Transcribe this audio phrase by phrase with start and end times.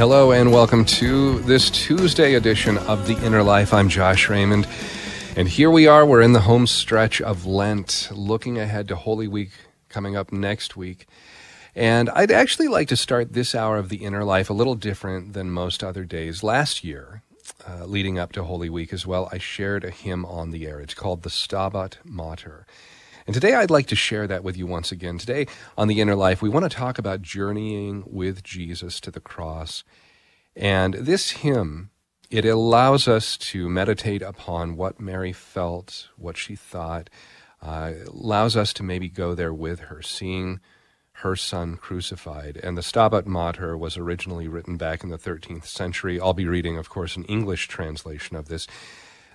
[0.00, 3.74] Hello, and welcome to this Tuesday edition of The Inner Life.
[3.74, 4.66] I'm Josh Raymond,
[5.36, 6.06] and here we are.
[6.06, 9.50] We're in the home stretch of Lent, looking ahead to Holy Week
[9.90, 11.06] coming up next week.
[11.74, 15.34] And I'd actually like to start this hour of The Inner Life a little different
[15.34, 16.42] than most other days.
[16.42, 17.22] Last year,
[17.68, 20.80] uh, leading up to Holy Week as well, I shared a hymn on the air.
[20.80, 22.64] It's called the Stabat Mater.
[23.26, 25.16] And today I'd like to share that with you once again.
[25.16, 25.46] Today
[25.78, 29.84] on The Inner Life, we want to talk about journeying with Jesus to the cross.
[30.60, 31.88] And this hymn,
[32.30, 37.08] it allows us to meditate upon what Mary felt, what she thought,
[37.62, 40.60] uh, allows us to maybe go there with her, seeing
[41.12, 42.58] her son crucified.
[42.62, 46.20] And the Stabat Mater was originally written back in the 13th century.
[46.20, 48.66] I'll be reading, of course, an English translation of this.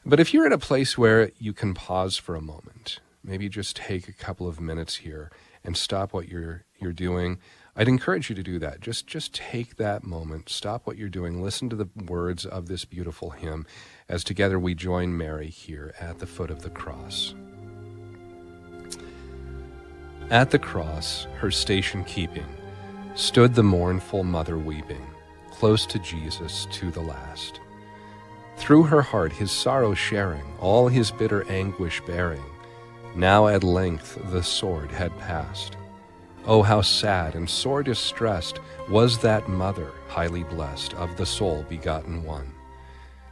[0.06, 3.76] But if you're in a place where you can pause for a moment, maybe just
[3.76, 5.32] take a couple of minutes here
[5.64, 7.39] and stop what you're you're doing.
[7.78, 8.80] I'd encourage you to do that.
[8.80, 12.86] Just just take that moment, stop what you're doing, listen to the words of this
[12.86, 13.66] beautiful hymn
[14.08, 17.36] as together we join Mary here at the foot of the cross.
[20.30, 22.48] At the cross, her station keeping,
[23.14, 25.05] stood the mournful mother weeping,
[25.52, 27.60] close to Jesus to the last.
[28.55, 32.45] Through her heart his sorrow sharing, all his bitter anguish bearing,
[33.16, 35.76] now at length the sword had passed.
[36.48, 42.23] Oh, how sad and sore distressed was that mother, highly blessed, of the soul begotten
[42.23, 42.54] one.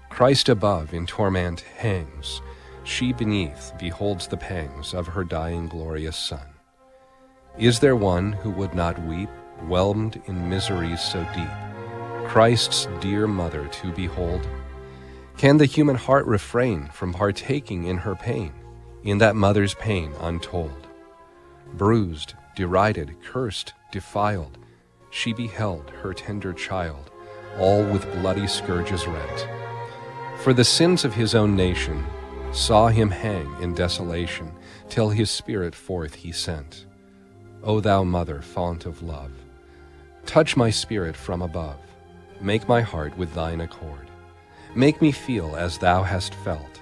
[0.09, 2.41] Christ above in torment hangs,
[2.84, 6.47] she beneath beholds the pangs of her dying glorious Son.
[7.57, 9.29] Is there one who would not weep,
[9.68, 14.47] whelmed in miseries so deep, Christ's dear mother to behold?
[15.38, 18.53] Can the human heart refrain from partaking in her pain?
[19.03, 20.88] in that mother's pain untold.
[21.73, 24.58] Bruised, derided, cursed, defiled,
[25.09, 27.12] she beheld her tender child,
[27.58, 29.47] all with bloody scourges rent.
[30.38, 32.03] For the sins of his own nation,
[32.52, 34.52] saw him hang in desolation,
[34.90, 36.86] till his spirit forth he sent.
[37.64, 39.31] O thou mother, fount of love,
[40.25, 41.80] touch my spirit from above,
[42.41, 44.09] make my heart with thine accord.
[44.75, 46.81] Make me feel as thou hast felt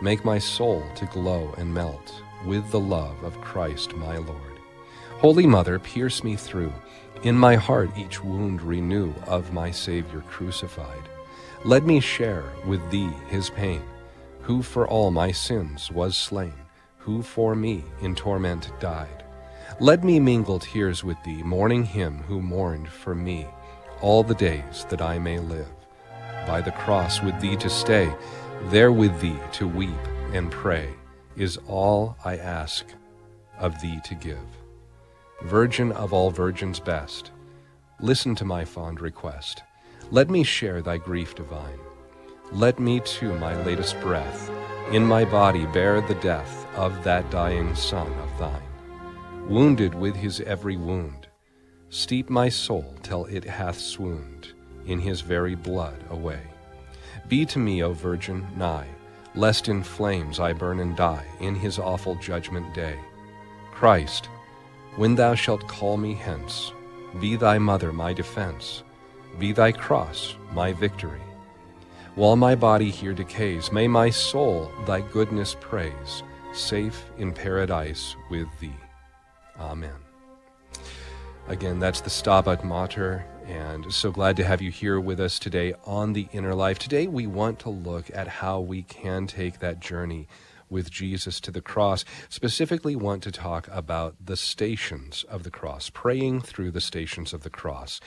[0.00, 4.53] Make my soul to glow and melt with the love of Christ my Lord.
[5.24, 6.70] Holy Mother, pierce me through.
[7.22, 11.08] In my heart each wound renew of my Savior crucified.
[11.64, 13.80] Let me share with thee his pain,
[14.42, 16.52] who for all my sins was slain,
[16.98, 19.24] who for me in torment died.
[19.80, 23.46] Let me mingle tears with thee, mourning him who mourned for me
[24.02, 25.72] all the days that I may live.
[26.46, 28.12] By the cross with thee to stay,
[28.64, 30.90] there with thee to weep and pray
[31.34, 32.84] is all I ask
[33.58, 34.63] of thee to give.
[35.42, 37.32] Virgin of all virgins best,
[38.00, 39.62] listen to my fond request.
[40.10, 41.78] Let me share thy grief divine.
[42.52, 44.50] Let me to my latest breath
[44.90, 49.48] in my body bear the death of that dying Son of thine.
[49.48, 51.26] Wounded with his every wound,
[51.90, 54.52] steep my soul till it hath swooned
[54.86, 56.40] in his very blood away.
[57.28, 58.88] Be to me, O Virgin, nigh,
[59.34, 62.98] lest in flames I burn and die in his awful judgment day.
[63.72, 64.28] Christ,
[64.96, 66.72] when thou shalt call me hence,
[67.20, 68.82] be thy mother my defense,
[69.38, 71.20] be thy cross my victory.
[72.14, 78.46] While my body here decays, may my soul thy goodness praise, safe in paradise with
[78.60, 78.76] thee.
[79.58, 79.96] Amen.
[81.48, 85.74] Again, that's the Stabat Mater and so glad to have you here with us today
[85.84, 86.78] on the inner life.
[86.78, 90.28] Today, we want to look at how we can take that journey
[90.70, 92.04] with Jesus to the cross.
[92.28, 97.42] Specifically, want to talk about the stations of the cross, praying through the stations of
[97.42, 98.00] the cross.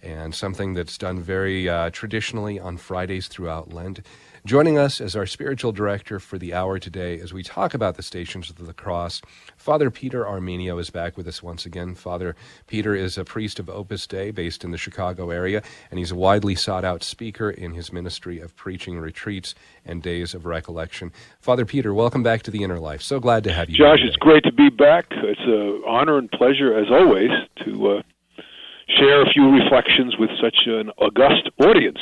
[0.00, 4.00] and something that's done very uh, traditionally on Fridays throughout Lent.
[4.48, 8.02] Joining us as our spiritual director for the hour today as we talk about the
[8.02, 9.20] Stations of the Cross,
[9.58, 11.94] Father Peter Armenio is back with us once again.
[11.94, 12.34] Father
[12.66, 16.14] Peter is a priest of Opus Dei based in the Chicago area, and he's a
[16.14, 19.54] widely sought out speaker in his ministry of preaching retreats
[19.84, 21.12] and days of recollection.
[21.38, 23.02] Father Peter, welcome back to the Inner Life.
[23.02, 23.76] So glad to have you.
[23.76, 25.08] Josh, it's great to be back.
[25.10, 27.28] It's an honor and pleasure, as always,
[27.66, 28.02] to uh,
[28.98, 32.00] share a few reflections with such an august audience.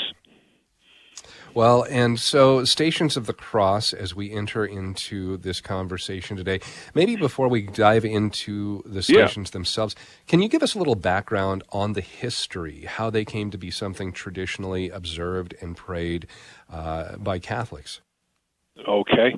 [1.56, 6.60] Well, and so Stations of the Cross, as we enter into this conversation today,
[6.94, 9.52] maybe before we dive into the stations yeah.
[9.52, 13.56] themselves, can you give us a little background on the history, how they came to
[13.56, 16.26] be something traditionally observed and prayed
[16.70, 18.02] uh, by Catholics?
[18.86, 19.34] Okay.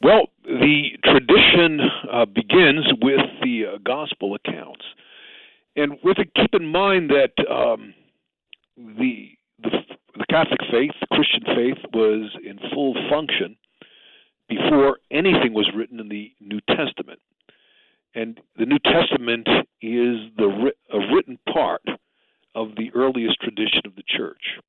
[0.00, 4.84] Well, the tradition uh, begins with the uh, gospel accounts.
[5.74, 7.94] And with it, keep in mind that um,
[8.76, 9.30] the,
[9.60, 9.70] the
[10.16, 13.56] the Catholic faith, the Christian faith, was in full function
[14.48, 17.20] before anything was written in the New Testament.
[18.14, 19.48] And the New Testament
[19.80, 21.82] is the a written part
[22.54, 24.60] of the earliest tradition of the church.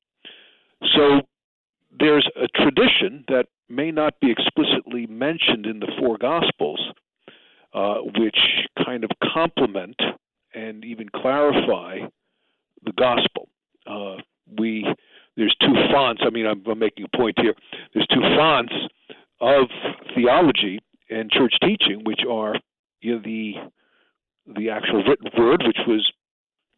[0.96, 1.20] So
[1.98, 6.80] there's a tradition that may not be explicitly mentioned in the four Gospels,
[7.74, 8.38] uh, which
[8.82, 10.00] kind of complement
[10.54, 11.98] and even clarify
[12.82, 13.48] the Gospel.
[13.86, 14.16] Uh,
[14.58, 14.86] we
[15.36, 16.22] there's two fonts.
[16.24, 17.54] I mean, I'm, I'm making a point here.
[17.92, 18.72] There's two fonts
[19.40, 19.66] of
[20.14, 20.80] theology
[21.10, 22.54] and church teaching, which are
[23.00, 23.54] you know, the
[24.54, 26.12] the actual written word, which was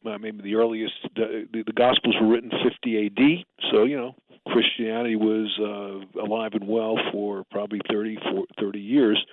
[0.06, 0.94] uh, maybe the earliest.
[1.16, 3.46] The, the, the Gospels were written 50 A.D.
[3.70, 4.14] So you know,
[4.48, 9.24] Christianity was uh, alive and well for probably 30, 40, 30 years.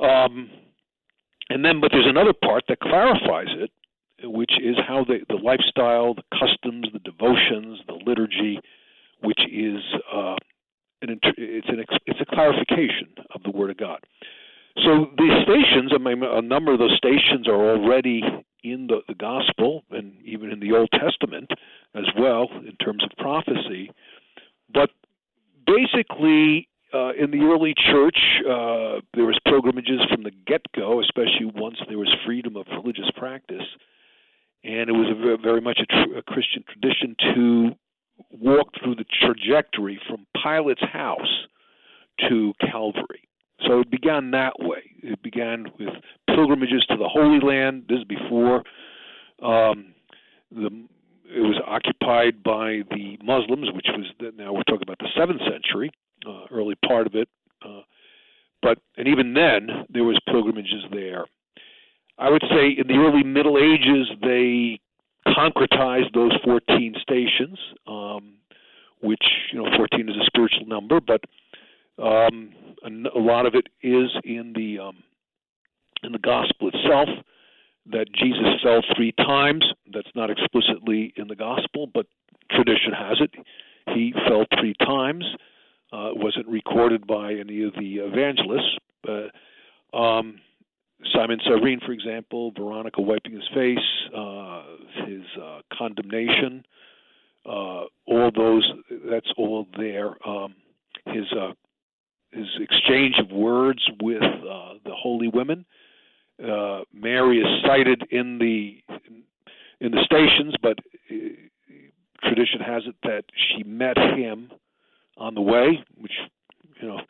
[0.00, 0.50] Um,
[1.50, 3.70] and then, but there's another part that clarifies it,
[4.22, 8.60] which is how the, the lifestyle, the customs, the devotions, the liturgy,
[9.22, 9.80] which is
[10.12, 10.34] uh,
[11.02, 14.00] an, it's an it's a clarification of the Word of God.
[14.84, 18.22] So these stations, I mean, a number of those stations are already
[18.62, 21.50] in the, the Gospel and even in the Old Testament
[21.94, 23.90] as well in terms of prophecy.
[24.72, 24.90] But
[25.66, 31.76] basically, uh, in the early church, uh, there was pilgrimages from the get-go, especially once
[31.88, 33.64] there was freedom of religious practice
[34.64, 37.70] and it was a very much a, tr- a Christian tradition to
[38.30, 41.46] walk through the trajectory from Pilate's house
[42.28, 43.28] to Calvary.
[43.66, 44.82] So it began that way.
[45.02, 45.94] It began with
[46.28, 47.84] pilgrimages to the Holy Land.
[47.88, 48.62] This is before
[49.42, 49.94] um,
[50.50, 50.70] the
[51.30, 54.06] it was occupied by the Muslims, which was
[54.36, 55.90] now we're talking about the seventh century,
[56.26, 57.28] uh, early part of it.
[57.64, 57.82] Uh,
[58.62, 61.24] but and even then there was pilgrimages there.
[62.18, 64.80] I would say in the early Middle Ages, they
[65.28, 68.34] concretized those 14 stations, um,
[69.02, 69.22] which,
[69.52, 71.20] you know, 14 is a spiritual number, but
[72.02, 72.50] um,
[72.84, 74.96] a, a, lot of it is in the um,
[76.02, 77.08] in the gospel itself
[77.90, 79.64] that Jesus fell three times.
[79.92, 82.06] That's not explicitly in the gospel, but
[82.50, 83.30] tradition has it.
[83.94, 85.24] He fell three times.
[85.92, 88.76] Uh, wasn't recorded by any of the evangelists.
[89.02, 90.40] But, um,
[91.14, 93.78] Simon Cyrene, for example, Veronica wiping his face,
[94.14, 94.62] uh,
[95.06, 96.64] his uh, condemnation,
[97.46, 98.70] uh, all those,
[99.10, 100.16] that's all there.
[100.28, 100.54] Um,
[101.06, 101.52] his uh,
[102.32, 105.64] his exchange of words with uh, the holy women.
[106.42, 108.78] Uh, Mary is cited in the
[109.80, 110.78] in the stations, but
[112.22, 114.50] tradition has it that she met him
[115.16, 116.12] on the way, which
[116.80, 117.00] you know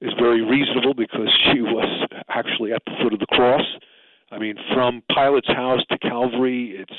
[0.00, 3.64] is very reasonable because she was actually at the foot of the cross.
[4.30, 6.98] I mean, from Pilate's house to Calvary, it's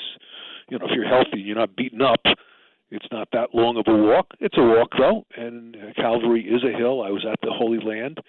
[0.70, 2.22] you know if you're healthy, you're not beaten up.
[2.90, 4.28] It's not that long of a walk.
[4.42, 7.02] It's a walk though, and Calvary is a hill.
[7.02, 8.20] I was at the Holy Land,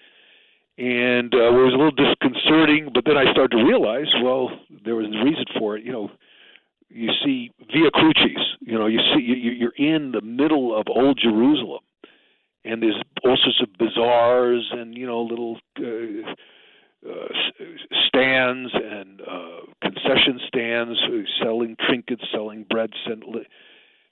[0.77, 2.89] and uh, it was a little disconcerting.
[2.93, 4.49] But then I started to realize, well,
[4.83, 5.83] there was a reason for it.
[5.83, 6.11] You know,
[6.89, 8.41] you see Via Crucis.
[8.61, 11.81] You know, you see you're in the middle of Old Jerusalem
[12.65, 16.31] and there's all sorts of bazaars and you know little uh,
[17.09, 17.27] uh,
[18.07, 20.97] stands and uh, concession stands
[21.41, 23.23] selling trinkets, selling bread, and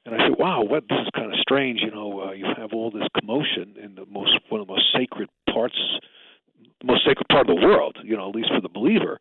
[0.03, 1.81] and I said, wow, what this is kind of strange.
[1.81, 4.85] You know, uh, you have all this commotion in the most one of the most
[4.95, 5.77] sacred parts,
[6.81, 7.97] the most sacred part of the world.
[8.03, 9.19] You know, at least for the believer.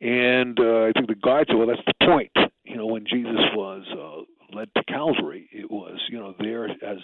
[0.00, 2.32] And uh, I think the guide said, well, that's the point.
[2.64, 6.98] You know, when Jesus was uh, led to Calvary, it was you know there as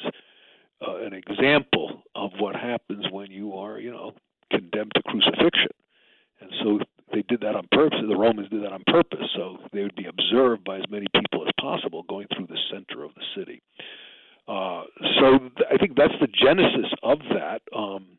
[0.86, 4.12] uh, an example of what happens when you are, you know,
[4.50, 5.70] condemned to crucifixion.
[6.40, 6.80] And so
[7.12, 7.98] they did that on purpose.
[8.06, 11.46] The Romans did that on purpose, so they would be observed by as many people
[11.46, 13.62] as possible going through the center of the city.
[14.48, 14.82] Uh,
[15.20, 17.62] so th- I think that's the genesis of that.
[17.76, 18.18] Um,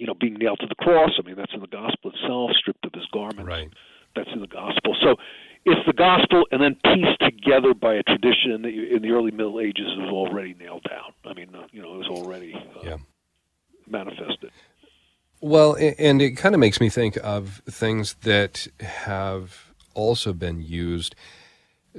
[0.00, 1.10] you know, being nailed to the cross.
[1.18, 2.50] I mean, that's in the gospel itself.
[2.58, 3.44] Stripped of his garments.
[3.44, 3.70] Right.
[4.16, 4.96] That's in the gospel.
[5.02, 5.16] So
[5.66, 9.60] it's the gospel, and then pieced together by a tradition that in the early Middle
[9.60, 11.12] Ages was already nailed down.
[11.24, 12.96] I mean, uh, you know, it was already uh, Yeah.
[13.86, 14.50] manifested.
[15.42, 21.14] Well, and it kind of makes me think of things that have also been used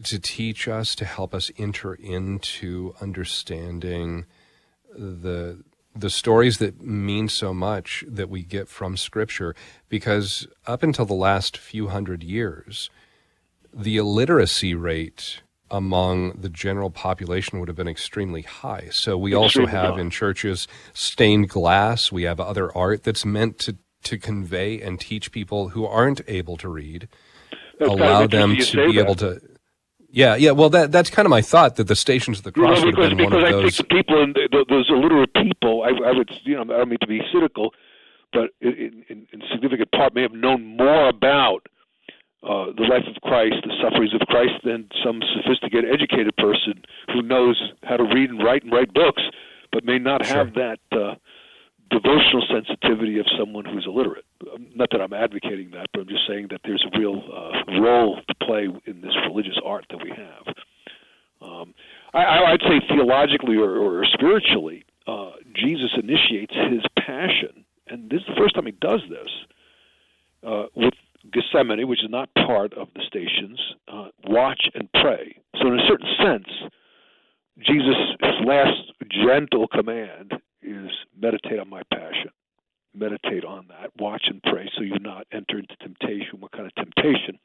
[0.03, 4.25] to teach us, to help us enter into understanding
[4.93, 5.63] the
[5.95, 9.55] the stories that mean so much that we get from Scripture.
[9.89, 12.89] Because up until the last few hundred years,
[13.73, 18.89] the illiteracy rate among the general population would have been extremely high.
[18.91, 22.11] So we also have in churches stained glass.
[22.11, 26.57] We have other art that's meant to to convey and teach people who aren't able
[26.57, 27.07] to read,
[27.79, 28.61] That's allow them to be
[28.93, 29.39] say able to.
[30.11, 30.51] Yeah, yeah.
[30.51, 32.83] Well, that that's kind of my thought that the stations of the You know, cross
[32.83, 33.77] would have been one because of I those.
[33.77, 36.89] think the people in th those illiterate people, I, I would you know I don't
[36.89, 37.73] mean to be cynical,
[38.33, 41.67] but in, in, in significant part may have known more about
[42.43, 47.21] uh, the life of Christ, the sufferings of Christ, than some sophisticated, educated person who
[47.21, 49.21] knows how to read and write and write books,
[49.71, 51.15] but may not have that uh,
[51.91, 54.25] devotional sensitivity of someone who's illiterate.
[54.53, 57.79] Um, Not that I'm advocating that, but I'm just saying that there's a real uh,
[57.81, 60.55] role to play in this religious art that we have.
[61.41, 61.73] Um,
[62.13, 68.27] I, I'd say theologically or, or spiritually, uh, Jesus initiates his passion, and this is
[68.27, 69.29] the first time he does this
[70.45, 70.93] uh, with
[71.31, 73.59] Gethsemane, which is not part of the stations.
[73.87, 75.37] Uh, watch and pray.
[75.59, 76.71] So, in a certain sense,
[77.59, 77.95] Jesus'
[78.45, 80.89] last gentle command is
[81.19, 82.31] meditate on my passion.
[82.93, 83.91] Meditate on that.
[83.97, 86.39] Watch and pray so you not enter into temptation.
[86.39, 87.39] What kind of temptation?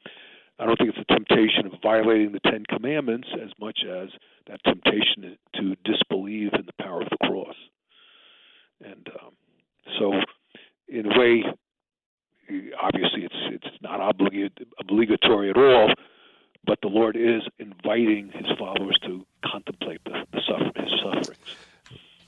[0.59, 4.09] I don't think it's a temptation of violating the Ten Commandments as much as
[4.47, 7.55] that temptation to disbelieve in the power of the cross.
[8.83, 9.33] And um,
[9.99, 10.13] so,
[10.87, 11.43] in a way,
[12.81, 13.99] obviously it's it's not
[14.79, 15.93] obligatory at all,
[16.65, 21.55] but the Lord is inviting His followers to contemplate the, the suffer, His sufferings.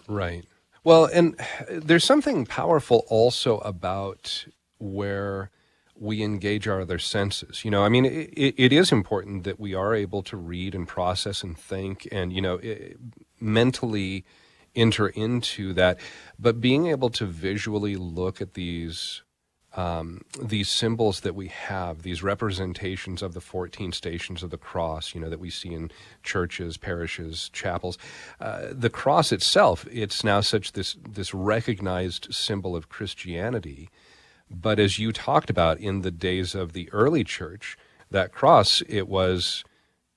[0.07, 0.45] Right.
[0.83, 4.45] Well, and there's something powerful also about
[4.77, 5.51] where
[5.95, 7.65] we engage our other senses.
[7.65, 10.87] You know, I mean, it, it is important that we are able to read and
[10.87, 12.93] process and think and, you know, i
[13.41, 14.25] mentally
[14.75, 15.99] enter into that.
[16.37, 19.21] But being able to visually look at these
[19.79, 25.15] um, these symbols that we have, these representations of the 14 stations of the cross,
[25.15, 25.89] you know, that we see in
[26.21, 27.97] churches, parishes, chapels.
[28.41, 33.89] Uh, the cross itself, it's now such this, this recognized symbol of Christianity.
[34.51, 37.77] But as you talked about in the days of the early church,
[38.11, 39.63] that cross, it was,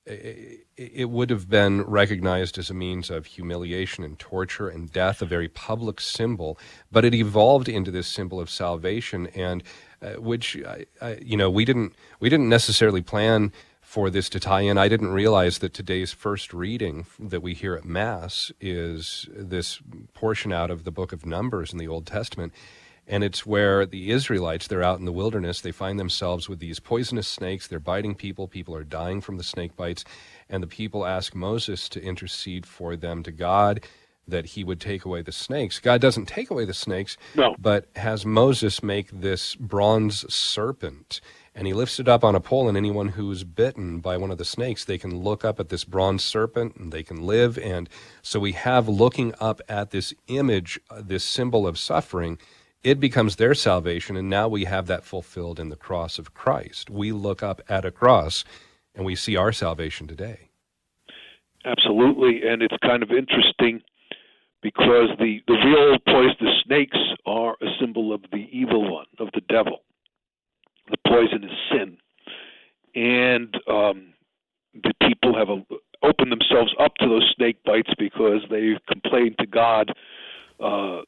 [0.07, 5.27] it, would have been recognized as a means of humiliation and torture and death, a
[5.27, 6.59] very public symbol,
[6.91, 9.63] but it evolved into this symbol of salvation, and
[10.01, 14.41] uh, which I, I, you know we didn't we didn't necessarily plan for this to
[14.41, 14.79] tie in.
[14.79, 19.81] I didn't realize that today's first reading that we hear at Mass is this
[20.15, 22.53] portion out of the book of Numbers in the Old Testament.
[23.07, 26.79] And it's where the Israelites, they're out in the wilderness, they find themselves with these
[26.79, 27.67] poisonous snakes.
[27.67, 28.47] They're biting people.
[28.47, 30.05] People are dying from the snake bites.
[30.49, 33.85] And the people ask Moses to intercede for them to God
[34.29, 35.81] that he would take away the snakes.
[35.81, 37.57] God doesn't take away the snakes, No.
[37.59, 41.21] but has Moses make this bronze serpent.
[41.57, 44.39] And he lifts it up on a pole, and anyone who's bitten by one of
[44.39, 47.59] the snakes, they can look up at this bronze serpent and they can live.
[47.59, 47.89] And
[48.23, 52.39] so we have looking up at this image, uh, this symbol of suffering,
[52.85, 54.17] it becomes their salvation.
[54.17, 56.91] And now we have that fulfilled in the cross of Christ.
[56.91, 58.45] We look up at a cross
[58.95, 60.49] and we see our salvation today.
[61.65, 63.83] Absolutely, and it's kind of interesting
[64.63, 69.43] because the the real poisonous snakes are a symbol of the evil one, of the
[69.49, 69.83] devil.
[70.91, 71.99] The poison is sin,
[72.97, 74.13] and um,
[74.75, 75.63] the people have a,
[76.05, 79.93] opened themselves up to those snake bites because they complained to God
[80.63, 81.03] uh,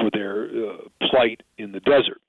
[0.00, 2.20] for their uh, plight in the desert.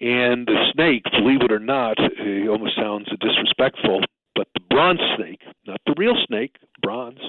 [0.00, 4.00] And the snake, believe it or not, it almost sounds disrespectful,
[4.34, 7.20] but the bronze snake, not the real snake, bronze,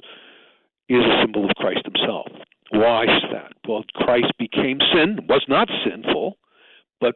[0.90, 2.28] is a symbol of Christ himself.
[2.72, 3.54] Why is that?
[3.68, 6.38] Well, Christ became sin, was not sinful,
[7.00, 7.16] but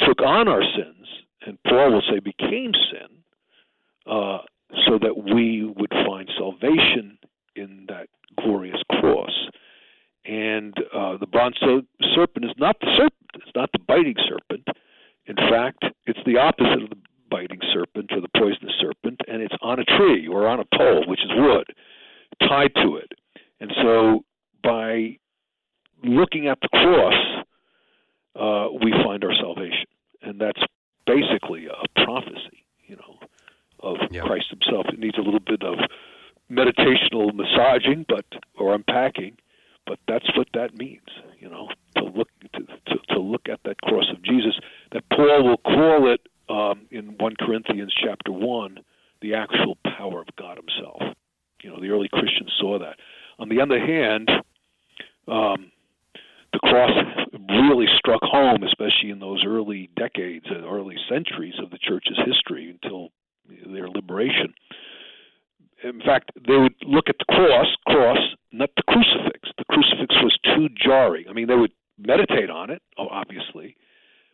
[0.00, 1.06] took on our sins,
[1.46, 3.08] and Paul will say became sin,
[4.06, 4.38] uh,
[4.86, 7.18] so that we would find salvation
[7.56, 9.48] in that glorious cross.
[10.24, 11.56] And uh, the bronze
[12.14, 14.68] serpent is not the serpent, it's not the biting serpent.
[15.26, 16.96] In fact, it's the opposite of the
[17.30, 20.28] biting serpent or the poisonous serpent, and it's on a tree.
[20.28, 21.66] or on a pole, which is wood,
[22.40, 23.12] tied to it.
[23.60, 24.24] And so
[24.62, 25.18] by
[26.04, 27.44] looking at the cross,
[28.36, 29.86] uh, we find our salvation.
[30.22, 30.60] And that's
[31.06, 33.18] basically a prophecy, you know,
[33.80, 34.22] of yeah.
[34.22, 34.86] Christ himself.
[34.92, 35.78] It needs a little bit of
[36.50, 38.24] meditational massaging, but
[38.58, 39.36] or unpacking,
[39.86, 41.08] but that's what that means,
[41.38, 44.54] you know, to look to, to, to look at that cross of Jesus.
[44.92, 48.78] That Paul will call it um, in 1 Corinthians chapter 1
[49.20, 51.00] the actual power of God Himself.
[51.62, 52.96] You know, the early Christians saw that.
[53.38, 54.28] On the other hand,
[55.28, 55.70] um,
[56.52, 56.90] the cross
[57.48, 62.76] really struck home, especially in those early decades, and early centuries of the church's history
[62.82, 63.10] until
[63.72, 64.54] their liberation.
[65.84, 68.18] In fact, they would look at the cross, cross,
[68.52, 69.50] not the crucifix.
[69.58, 71.26] The crucifix was too jarring.
[71.28, 73.76] I mean, they would meditate on it, obviously,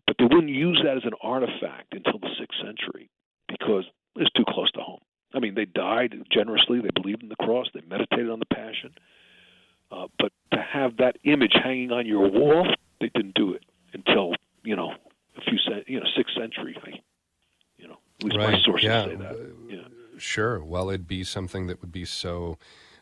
[0.07, 3.11] but they wouldn't use that as an artifact until the sixth century
[3.49, 3.85] because
[4.17, 5.01] it's too close to home.
[5.35, 6.81] I mean, they died generously.
[6.81, 7.67] They believed in the cross.
[7.73, 8.95] They meditated on the passion.
[9.91, 12.67] Uh, but to have that image hanging on your wall,
[13.01, 14.93] they didn't do it until you know
[15.37, 16.77] a few cent, you know sixth century.
[17.79, 18.53] You know, at least right.
[18.53, 19.05] my sources yeah.
[19.05, 19.55] say that.
[19.69, 19.77] Yeah.
[20.19, 20.63] Sure.
[20.63, 22.59] Well, it'd be something that would be so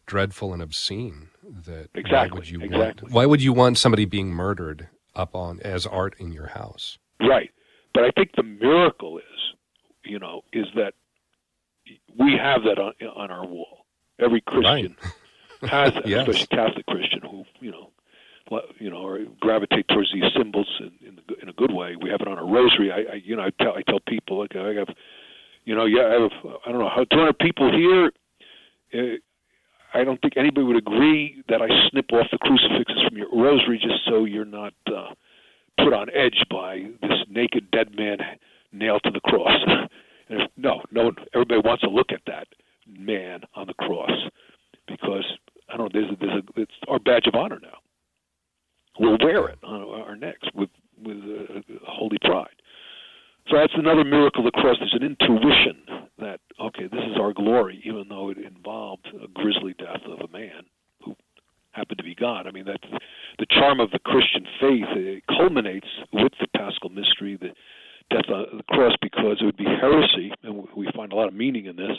[0.06, 2.12] dreadful and obscene that exactly.
[2.12, 3.06] why would you exactly.
[3.06, 6.98] want why would you want somebody being murdered up on as art in your house?
[7.20, 7.50] Right.
[7.94, 9.24] But I think the miracle is,
[10.04, 10.94] you know, is that
[12.18, 13.86] we have that on, on our wall.
[14.20, 14.96] Every Christian
[15.62, 15.70] right.
[15.70, 16.28] has that, yes.
[16.28, 17.90] especially Catholic Christian who, you know,
[18.78, 21.96] you know, or gravitate towards these symbols in, in, the, in a good way.
[22.00, 22.92] We have it on a rosary.
[22.92, 24.88] I, I you know, I tell I tell people like I have,
[25.66, 28.12] you know, yeah, I have I don't know how 200 people here.
[28.94, 29.16] Uh,
[29.92, 33.78] I don't think anybody would agree that I snip off the crucifixes from your rosary
[33.78, 35.14] just so you're not uh,
[35.78, 38.18] put on edge by this naked dead man
[38.72, 39.58] nailed to the cross.
[40.28, 41.12] and if, no, no.
[41.34, 42.46] Everybody wants to look at that
[42.86, 44.10] man on the cross
[44.86, 45.24] because
[45.68, 46.00] I don't know.
[46.00, 47.78] There's a, there's a, it's our badge of honor now.
[48.98, 50.70] We'll wear it on our necks with
[51.02, 52.55] with uh, holy pride.
[53.48, 54.76] So that's another miracle of the cross.
[54.78, 59.74] There's an intuition that okay, this is our glory, even though it involved a grisly
[59.78, 60.64] death of a man
[61.04, 61.14] who
[61.72, 62.46] happened to be God.
[62.46, 63.02] I mean, that's
[63.38, 64.86] the charm of the Christian faith.
[64.96, 67.50] It culminates with the Paschal mystery, the
[68.10, 71.34] death on the cross, because it would be heresy, and we find a lot of
[71.34, 71.98] meaning in this.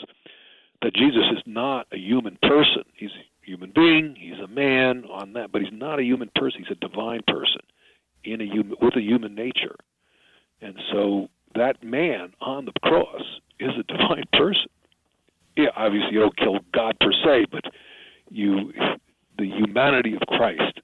[0.82, 2.84] That Jesus is not a human person.
[2.94, 4.14] He's a human being.
[4.16, 6.62] He's a man on that, but he's not a human person.
[6.62, 7.62] He's a divine person
[8.22, 9.74] in a human with a human nature.
[11.90, 13.22] Man on the cross
[13.58, 14.66] is a divine person.
[15.56, 17.64] Yeah, obviously you don't kill God per se, but
[18.30, 18.72] you
[19.36, 20.80] the humanity of Christ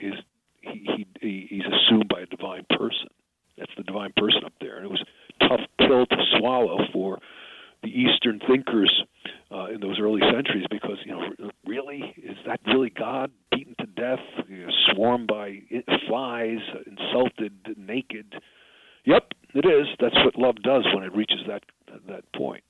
[0.00, 0.14] is
[0.60, 3.08] he, he he's assumed by a divine person.
[3.56, 5.02] That's the divine person up there, and it was
[5.40, 7.18] a tough pill to swallow for
[7.82, 9.04] the Eastern thinkers
[9.50, 13.86] uh, in those early centuries because you know really is that really God beaten to
[13.86, 15.62] death, you know, swarmed by
[16.08, 18.34] flies, insulted, naked?
[19.04, 19.86] Yep, it is.
[20.00, 21.62] That's what love does when it reaches that
[22.08, 22.64] that point.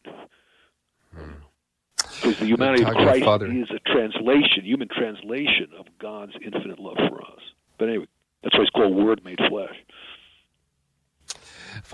[1.97, 3.47] Because the humanity of Christ Father.
[3.47, 7.41] is a translation, human translation of God's infinite love for us.
[7.79, 8.07] But anyway,
[8.43, 9.75] that's why it's called Word made flesh.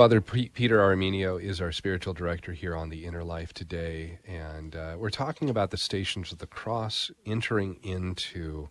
[0.02, 4.74] Father P- Peter Armenio is our spiritual director here on the Inner Life today, and
[4.74, 8.68] uh, we're talking about the stations of the cross, entering into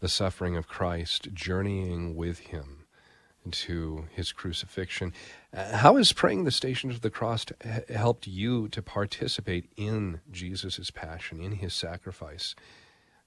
[0.00, 2.84] the suffering of Christ, journeying with Him
[3.50, 5.14] to his crucifixion.
[5.56, 7.46] Uh, how has praying the Stations of the Cross
[7.88, 12.54] helped you to participate in Jesus' passion, in his sacrifice?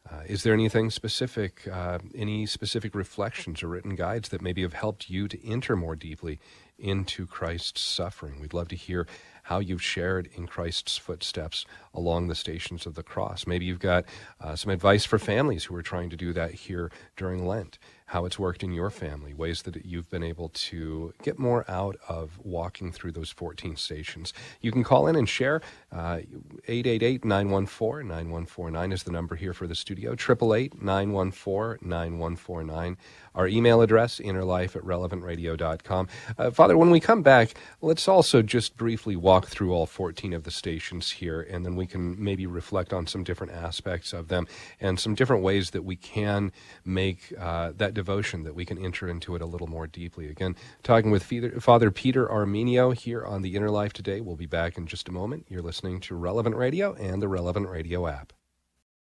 [0.09, 4.73] Uh, is there anything specific, uh, any specific reflections or written guides that maybe have
[4.73, 6.39] helped you to enter more deeply
[6.81, 8.39] into Christ's suffering?
[8.39, 9.07] We'd love to hear
[9.43, 13.47] how you've shared in Christ's footsteps along the stations of the cross.
[13.47, 14.05] Maybe you've got
[14.39, 17.77] uh, some advice for families who are trying to do that here during Lent
[18.11, 21.95] how it's worked in your family, ways that you've been able to get more out
[22.09, 24.33] of walking through those 14 stations.
[24.59, 25.61] You can call in and share.
[25.93, 26.19] Uh,
[26.67, 30.11] 888 914 9149 is the number here for the studio.
[30.11, 32.97] 888 914 9149.
[33.33, 36.07] Our email address, innerlife at relevantradio.com.
[36.37, 40.43] Uh, Father, when we come back, let's also just briefly walk through all 14 of
[40.43, 44.47] the stations here, and then we can maybe reflect on some different aspects of them
[44.79, 46.51] and some different ways that we can
[46.83, 50.27] make uh, that devotion, that we can enter into it a little more deeply.
[50.27, 51.23] Again, talking with
[51.61, 54.21] Father Peter Armenio here on the Inner Life today.
[54.21, 55.45] We'll be back in just a moment.
[55.49, 58.33] You're listening to Relevant Radio and the Relevant Radio app.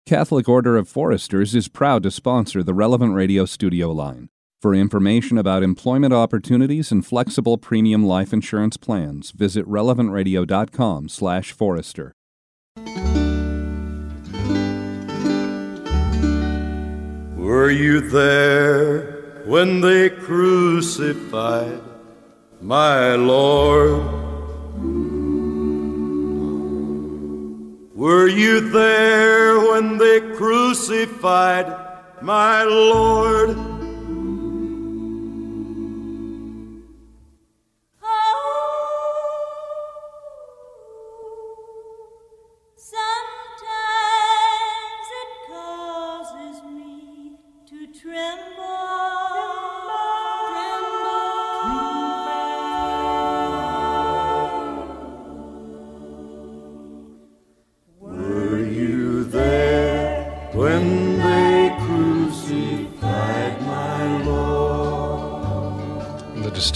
[0.09, 4.31] Catholic Order of Foresters is proud to sponsor the Relevant Radio studio line.
[4.63, 12.15] For information about employment opportunities and flexible premium life insurance plans, visit relevantradio.com/forester.
[17.37, 21.83] Were you there when they crucified
[22.63, 24.28] my Lord?
[27.99, 31.67] Were you there when they crucified
[32.23, 33.78] my Lord?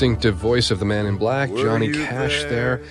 [0.03, 2.87] Distinctive voice of the man in black, Were Johnny Cash there there.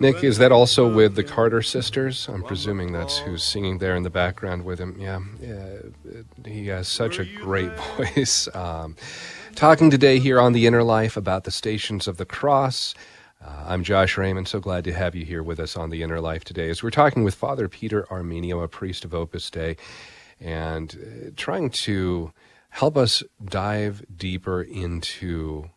[0.00, 2.28] Nick, is that also with the Carter sisters?
[2.28, 4.96] I'm presuming that's who's singing there in the background with him.
[4.98, 5.76] Yeah, yeah
[6.44, 8.48] he has such a great voice.
[8.52, 8.96] Um,
[9.54, 12.96] talking today here on The Inner Life about the Stations of the Cross.
[13.40, 14.48] Uh, I'm Josh Raymond.
[14.48, 16.90] So glad to have you here with us on The Inner Life today as we're
[16.90, 19.76] talking with Father Peter Armenio, a priest of Opus Dei,
[20.40, 22.32] and uh, trying to
[22.70, 25.70] help us dive deeper into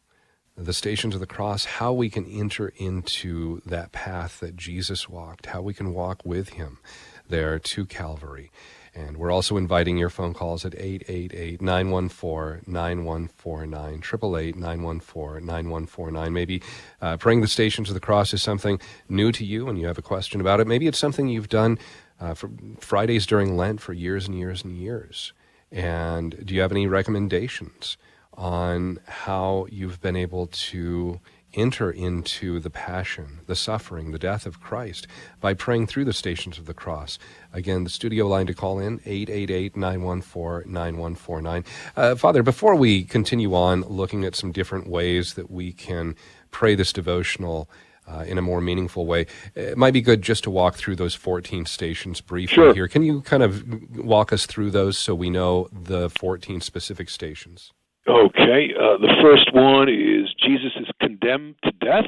[0.65, 5.47] the stations of the cross, how we can enter into that path that Jesus walked,
[5.47, 6.79] how we can walk with him
[7.27, 8.51] there to Calvary.
[8.93, 16.33] And we're also inviting your phone calls at 888 914 9149, 888 914 9149.
[16.33, 16.61] Maybe
[17.01, 19.97] uh, praying the Stations of the Cross is something new to you and you have
[19.97, 20.67] a question about it.
[20.67, 21.79] Maybe it's something you've done
[22.19, 25.31] uh, for Fridays during Lent for years and years and years.
[25.71, 27.95] And do you have any recommendations
[28.33, 31.19] on how you've been able to
[31.53, 35.05] enter into the passion, the suffering, the death of Christ
[35.41, 37.19] by praying through the stations of the cross.
[37.51, 41.65] Again, the studio line to call in 888-914-9149.
[41.95, 46.15] Uh, Father, before we continue on looking at some different ways that we can
[46.51, 47.69] pray this devotional
[48.07, 51.15] uh, in a more meaningful way, it might be good just to walk through those
[51.15, 52.73] 14 stations briefly Sure.
[52.73, 52.87] here.
[52.87, 57.71] Can you kind of walk us through those so we know the 14 specific stations?
[58.07, 62.05] Okay, uh, the first one is Jesus is condemned to death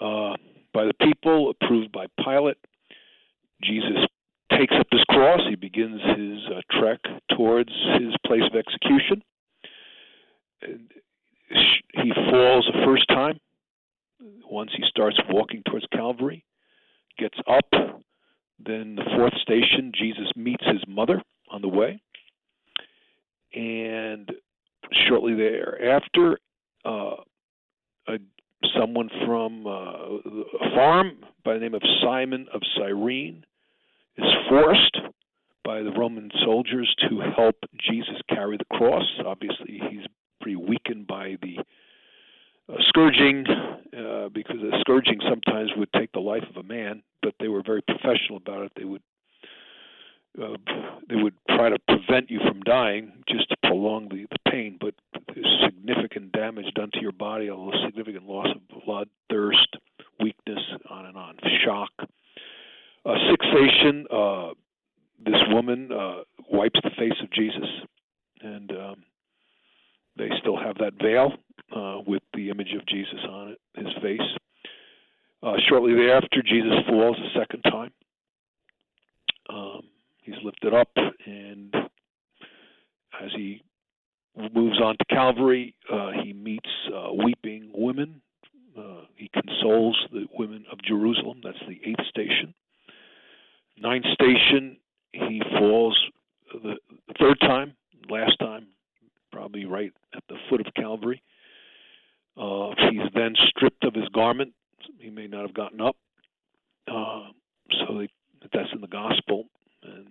[0.00, 0.36] uh,
[0.72, 2.56] by the people, approved by Pilate.
[3.62, 3.96] Jesus
[4.50, 5.40] takes up his cross.
[5.48, 7.00] He begins his uh, trek
[7.36, 9.22] towards his place of execution.
[10.62, 10.90] And
[11.92, 13.38] he falls the first time.
[14.48, 16.44] Once he starts walking towards Calvary,
[17.18, 17.68] gets up.
[18.58, 22.00] Then the fourth station, Jesus meets his mother on the way.
[23.54, 24.30] And
[25.08, 26.38] shortly thereafter,
[26.84, 27.16] uh,
[28.08, 28.18] a,
[28.78, 33.44] someone from uh, a farm by the name of Simon of Cyrene
[34.16, 34.96] is forced
[35.64, 39.04] by the Roman soldiers to help Jesus carry the cross.
[39.24, 40.06] Obviously, he's
[40.40, 41.58] pretty weakened by the
[42.72, 47.34] uh, scourging, uh, because the scourging sometimes would take the life of a man, but
[47.40, 48.72] they were very professional about it.
[48.76, 49.02] They would
[50.42, 50.56] uh,
[51.08, 54.94] they would try to prevent you from dying just to prolong the, the pain, but
[55.34, 59.76] there's significant damage done to your body, a significant loss of blood, thirst,
[60.20, 60.58] weakness,
[60.90, 61.90] on and on, shock.
[63.04, 64.50] Uh, sixation, uh,
[65.24, 67.68] this woman uh, wipes the face of Jesus,
[68.42, 69.04] and um,
[70.16, 71.32] they still have that veil
[71.74, 74.20] uh, with the image of Jesus on it, his face.
[75.42, 77.92] Uh, shortly thereafter, Jesus falls a second time.
[79.48, 79.82] Um,
[80.26, 80.90] he's lifted up,
[81.24, 81.74] and
[83.22, 83.62] as he
[84.54, 88.20] moves on to Calvary, uh, he meets uh, weeping women.
[88.76, 91.40] Uh, he consoles the women of Jerusalem.
[91.42, 92.52] That's the eighth station.
[93.78, 94.76] Ninth station,
[95.12, 95.98] he falls
[96.52, 96.74] the
[97.18, 97.74] third time,
[98.08, 98.66] last time,
[99.32, 101.22] probably right at the foot of Calvary.
[102.36, 104.52] Uh, he's then stripped of his garment.
[104.98, 105.96] He may not have gotten up.
[106.86, 107.28] Uh,
[107.70, 108.08] so they,
[108.52, 109.46] that's in the gospel.
[109.82, 110.06] And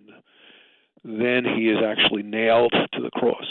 [1.04, 3.44] then he is actually nailed to the cross.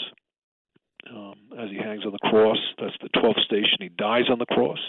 [1.10, 3.78] Um, as he hangs on the cross, that's the 12th station.
[3.80, 4.80] He dies on the cross.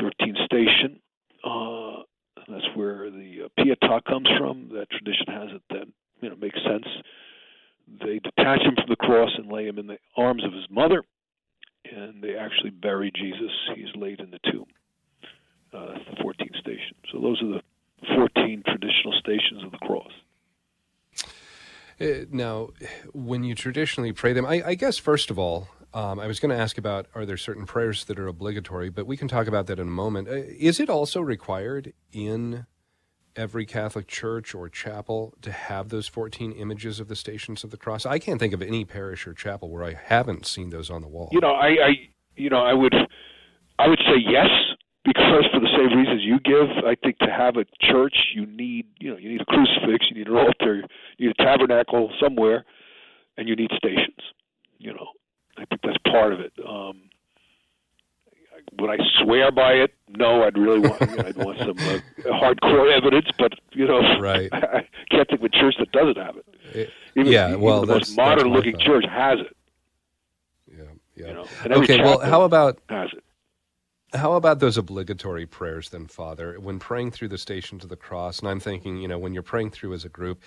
[0.00, 1.00] 13th station,
[1.44, 2.02] uh,
[2.48, 4.70] that's where the uh, Pietà comes from.
[4.72, 5.86] That tradition has it that
[6.20, 6.86] you know makes sense.
[8.00, 11.02] They detach him from the cross and lay him in the arms of his mother,
[11.84, 13.50] and they actually bury Jesus.
[13.74, 14.66] He's laid in the tomb.
[15.72, 16.96] Uh, that's the 14th station.
[17.12, 17.62] So those are the
[18.14, 18.62] 14
[19.28, 20.12] traditional stations of the cross.
[22.00, 22.68] Uh, now,
[23.12, 26.54] when you traditionally pray them, I, I guess first of all, um, I was going
[26.54, 29.66] to ask about are there certain prayers that are obligatory, but we can talk about
[29.66, 30.28] that in a moment.
[30.28, 32.66] Uh, is it also required in
[33.34, 37.76] every Catholic church or chapel to have those 14 images of the Stations of the
[37.76, 38.06] Cross?
[38.06, 41.08] I can't think of any parish or chapel where I haven't seen those on the
[41.08, 41.30] wall.
[41.32, 41.90] You know, I, I
[42.36, 42.94] you know, I would,
[43.78, 44.48] I would say yes
[45.04, 45.46] because
[45.78, 49.28] same reasons you give, I think to have a church, you need, you know, you
[49.30, 50.82] need a crucifix, you need an altar,
[51.16, 52.64] you need a tabernacle somewhere,
[53.36, 54.18] and you need stations.
[54.78, 55.08] You know,
[55.56, 56.52] I think that's part of it.
[56.66, 57.02] Um,
[58.78, 59.94] would I swear by it?
[60.08, 61.00] No, I'd really want.
[61.00, 61.98] You know, I'd want some uh,
[62.38, 64.48] hardcore evidence, but you know, Right.
[64.52, 66.44] I can't think of a church that doesn't have it.
[66.74, 69.56] It- Even, yeah, even well, the most modern-looking church has it.
[70.70, 70.84] yeah,
[71.16, 71.26] yeah.
[71.28, 73.24] You know, and okay, well, how about has it?
[74.14, 76.58] How about those obligatory prayers then, Father?
[76.58, 79.42] When praying through the Stations of the Cross, and I'm thinking, you know, when you're
[79.42, 80.42] praying through as a group,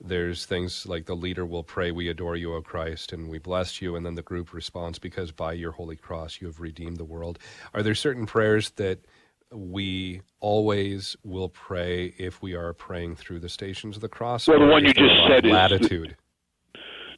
[0.00, 3.82] there's things like the leader will pray, We adore you, O Christ, and we bless
[3.82, 7.04] you, and then the group responds, Because by your holy cross you have redeemed the
[7.04, 7.38] world.
[7.74, 9.00] Are there certain prayers that
[9.52, 14.48] we always will pray if we are praying through the Stations of the Cross?
[14.48, 16.16] Well, the one you just said is the- latitude.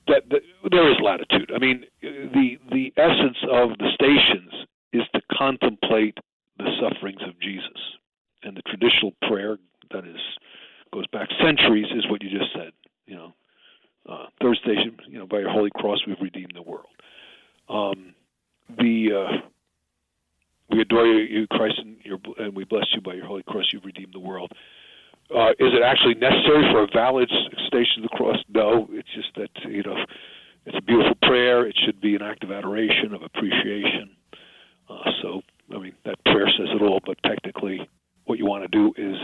[0.09, 1.52] that, that there is latitude.
[1.54, 4.52] I mean, the the essence of the stations
[4.94, 6.16] is to contemplate
[6.59, 7.80] the sufferings of Jesus,
[8.42, 9.59] and the traditional prayer
[9.90, 10.20] that is
[10.92, 12.70] goes back centuries is what you just said.
[13.07, 13.33] You know,
[14.09, 14.96] uh, third station.
[15.09, 16.87] You know, by your holy cross we've redeemed the world.
[17.68, 18.14] Um,
[18.78, 19.37] the uh,
[20.70, 23.64] we adore you, you Christ, and, your, and we bless you by your holy cross.
[23.72, 24.52] You've redeemed the world.
[25.35, 27.30] Uh, is it actually necessary for a valid
[27.66, 28.37] station of the cross?
[28.48, 28.88] No.
[28.92, 29.96] It's just that you know,
[30.66, 31.66] it's a beautiful prayer.
[31.66, 34.11] It should be an act of adoration, of appreciation.
[34.88, 35.42] Uh, so,
[35.74, 37.00] I mean, that prayer says it all.
[37.04, 37.88] But technically,
[38.26, 39.16] what you want to do is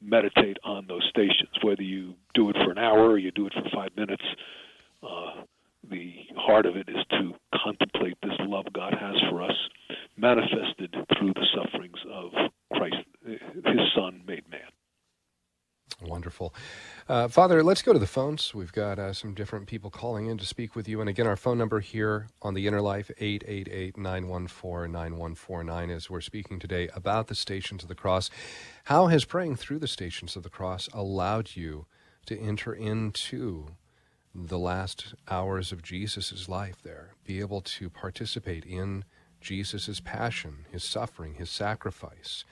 [0.00, 1.50] meditate on those stations.
[1.62, 4.24] Whether you do it for an hour or you do it for five minutes,
[5.02, 5.42] uh,
[5.90, 7.32] the heart of it is to
[7.64, 9.56] contemplate this love God has for us,
[10.16, 12.30] manifested through the sufferings of
[12.74, 14.60] Christ, His Son made man.
[16.02, 16.54] Wonderful.
[17.08, 18.54] Uh, Father, let's go to the phones.
[18.54, 21.00] We've got uh, some different people calling in to speak with you.
[21.00, 26.90] And again, our phone number here on the Inner Life, 888-914-9149, as we're speaking today
[26.94, 28.28] about the Stations of the Cross.
[28.84, 31.86] How has praying through the Stations of the Cross allowed you
[32.26, 33.68] to enter into
[34.34, 39.06] the last hours of Jesus' life there, be able to participate in
[39.40, 42.44] Jesus' passion, his suffering, his sacrifice?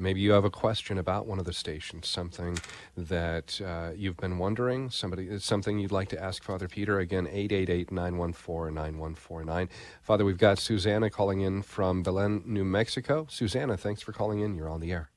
[0.00, 2.56] Maybe you have a question about one of the stations, something
[2.96, 7.00] that uh, you've been wondering, somebody, something you'd like to ask Father Peter.
[7.00, 9.68] Again, 888-914-9149.
[10.00, 13.26] Father, we've got Susanna calling in from Belen, New Mexico.
[13.28, 14.54] Susanna, thanks for calling in.
[14.54, 15.10] You're on the air.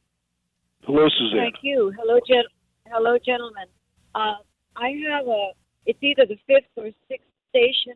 [0.82, 1.43] Hello, Susanna.
[1.43, 1.93] Thank you.
[1.98, 2.43] Hello, gen-
[2.88, 3.67] hello, gentlemen.
[4.13, 4.36] Uh,
[4.76, 5.52] I have a.
[5.86, 7.93] It's either the fifth or sixth station.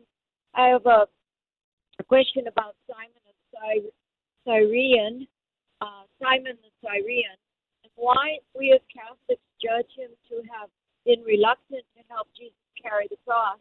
[0.54, 1.06] I have a,
[1.98, 3.90] a question about Simon of Cy-
[4.46, 5.28] Cyrene.
[5.80, 7.38] Uh, Simon the Syrian,
[7.84, 10.68] and why we as Catholics judge him to have
[11.06, 13.58] been reluctant to help Jesus carry the cross.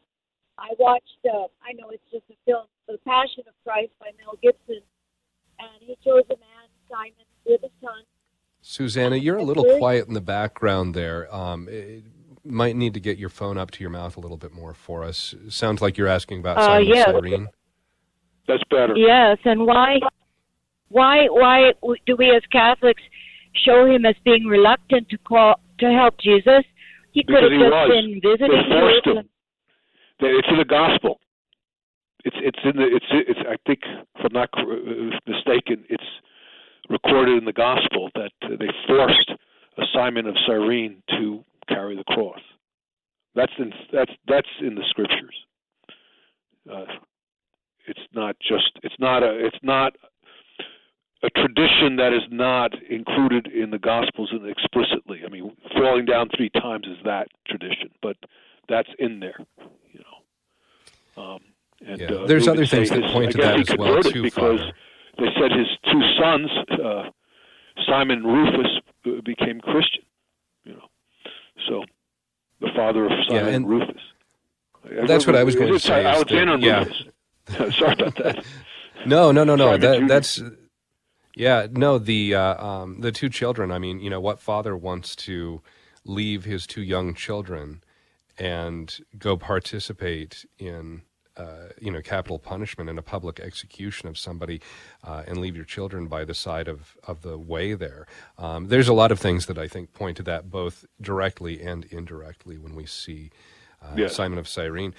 [0.57, 1.21] I watched.
[1.25, 4.81] Uh, I know it's just a film, The Passion of Christ by Mel Gibson,
[5.59, 8.03] and he chose a man, Simon, with a son.
[8.61, 11.33] Susanna, you're a little quiet in the background there.
[11.33, 12.03] Um, it,
[12.43, 15.03] might need to get your phone up to your mouth a little bit more for
[15.03, 15.35] us.
[15.49, 17.05] Sounds like you're asking about Uh, Simon yes.
[17.05, 17.47] Cyrene.
[18.47, 18.95] That's better.
[18.95, 19.99] Yes, and why,
[20.89, 21.73] why, why
[22.05, 23.03] do we as Catholics
[23.65, 26.63] show him as being reluctant to call to help Jesus?
[27.11, 27.89] He could Because have just was.
[27.89, 29.13] been visiting They forced him.
[29.13, 29.29] Jerusalem.
[30.19, 31.19] It's in the gospel.
[32.25, 34.49] It's it's in the it's it's I think if I'm not
[35.27, 36.03] mistaken, it's
[36.89, 39.31] recorded in the gospel that they forced
[39.77, 42.39] a Simon of Cyrene to carry the cross.
[43.35, 45.35] That's in that's that's in the scriptures.
[46.71, 46.85] Uh,
[47.87, 49.93] it's not just it's not a it's not
[51.23, 55.21] a tradition that is not included in the gospels explicitly.
[55.25, 58.17] I mean, falling down three times is that tradition, but
[58.69, 59.37] that's in there,
[59.91, 59.99] you
[61.15, 61.23] know.
[61.23, 61.39] Um,
[61.85, 62.07] and, Yeah.
[62.11, 64.73] uh, There's other things that his- point to that as well, too, because Father.
[65.17, 67.09] they said his two sons, uh,
[67.87, 70.03] Simon Rufus, uh, became Christian.
[70.65, 70.87] You know,
[71.67, 71.83] so
[72.59, 74.01] the father of Simon and- and Rufus.
[75.07, 75.99] That's what I was going to say.
[75.99, 76.79] is that- Alexander yeah.
[76.83, 77.05] Rufus.
[77.77, 78.45] Sorry about that.
[79.05, 79.77] No, no, no, no.
[79.77, 80.41] Simon That, that's
[81.37, 81.67] yeah.
[81.71, 83.71] No, the uh, um, the two children.
[83.71, 85.61] I mean, you know, what father wants to
[86.05, 87.83] leave his two young children
[88.39, 91.03] and go participate in
[91.37, 94.61] uh, you know capital punishment and a public execution of somebody
[95.03, 98.07] uh, and leave your children by the side of of the way there.
[98.39, 101.85] Um, there's a lot of things that I think point to that both directly and
[101.85, 103.31] indirectly when we see
[103.83, 104.15] uh, Yes.
[104.15, 104.95] Simon of Cyrene.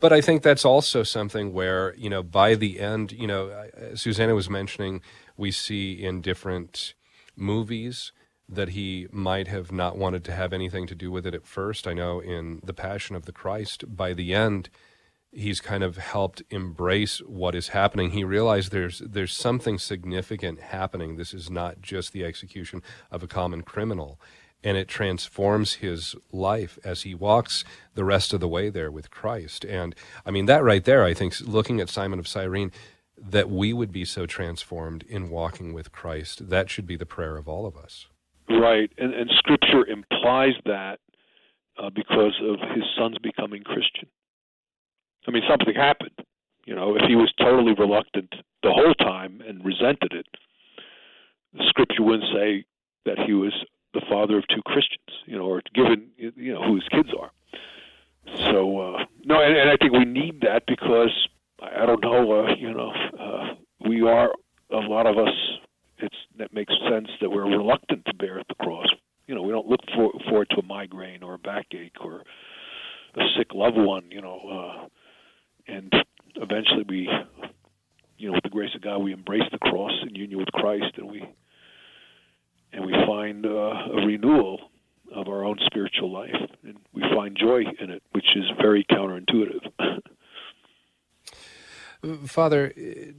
[0.00, 3.96] But I think that's also something where, you know, by the end, you know, uh,
[3.96, 5.02] Susanna was mentioning,
[5.38, 6.92] we see in different
[7.34, 8.12] movies
[8.48, 11.86] that he might have not wanted to have anything to do with it at first.
[11.86, 14.70] I know in The Passion of the Christ, by the end,
[15.30, 18.10] he's kind of helped embrace what is happening.
[18.10, 21.16] He realized there's there's something significant happening.
[21.16, 24.18] This is not just the execution of a common criminal.
[24.64, 27.62] And it transforms his life as he walks
[27.94, 29.64] the rest of the way there with Christ.
[29.64, 29.94] And
[30.26, 32.72] I mean, that right there, I think, looking at Simon of Cyrene,
[33.20, 37.36] that we would be so transformed in walking with Christ, that should be the prayer
[37.36, 38.06] of all of us.
[38.48, 38.90] Right.
[38.98, 41.00] And, and Scripture implies that
[41.82, 44.08] uh, because of his sons becoming Christian.
[45.26, 46.18] I mean, something happened.
[46.64, 50.26] You know, if he was totally reluctant the whole time and resented it,
[51.54, 52.64] the scripture wouldn't say
[53.06, 53.52] that he was
[53.94, 57.30] the father of two Christians, you know, or given you know who his kids are.
[58.36, 61.28] So uh, no, and, and I think we need that because
[61.60, 63.54] I don't know, uh, you know, uh,
[63.88, 64.30] we are
[64.70, 65.34] a lot of us.
[65.98, 68.86] It's that makes sense that we're reluctant to bear the cross.
[69.26, 72.22] You know, we don't look for, forward to a migraine or a backache or
[73.16, 74.04] a sick loved one.
[74.10, 74.86] You know, uh,
[75.66, 75.92] and
[76.36, 77.08] eventually we,
[78.18, 80.96] you know, with the grace of God, we embrace the cross in union with Christ,
[80.96, 81.24] and we
[82.72, 84.70] and we find uh, a renewal
[85.14, 89.66] of our own spiritual life, and we find joy in it, which is very counterintuitive.
[92.26, 92.72] Father,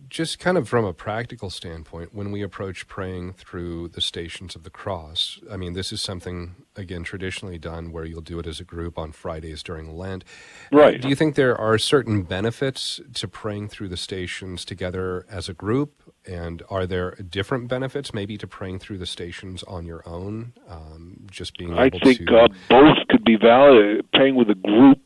[0.08, 4.64] just kind of from a practical standpoint, when we approach praying through the stations of
[4.64, 8.62] the cross, I mean, this is something, again, traditionally done where you'll do it as
[8.62, 10.24] a group on Fridays during Lent.
[10.72, 11.02] Right.
[11.02, 15.54] Do you think there are certain benefits to praying through the stations together as a
[15.54, 16.02] group?
[16.26, 20.54] And are there different benefits maybe to praying through the stations on your own?
[20.70, 22.38] Um, just being able I think to.
[22.38, 24.10] uh, both could be valid.
[24.14, 25.02] Praying with a group,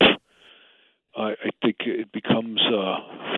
[1.18, 2.62] I, I think it becomes.
[2.62, 3.38] Uh,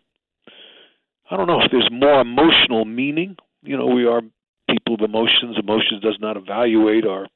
[1.29, 3.37] I don't know if there's more emotional meaning.
[3.63, 4.21] You know, we are
[4.69, 5.57] people of emotions.
[5.57, 7.27] Emotions does not evaluate our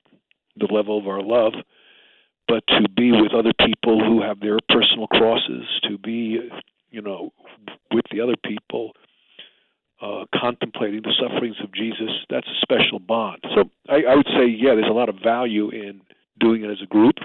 [0.57, 1.53] the level of our love,
[2.47, 6.37] but to be with other people who have their personal crosses, to be,
[6.91, 7.31] you know,
[7.91, 8.91] with the other people,
[10.01, 13.43] uh, contemplating the sufferings of Jesus, that's a special bond.
[13.55, 16.01] So I, I would say, yeah, there's a lot of value in
[16.39, 17.15] doing it as a group,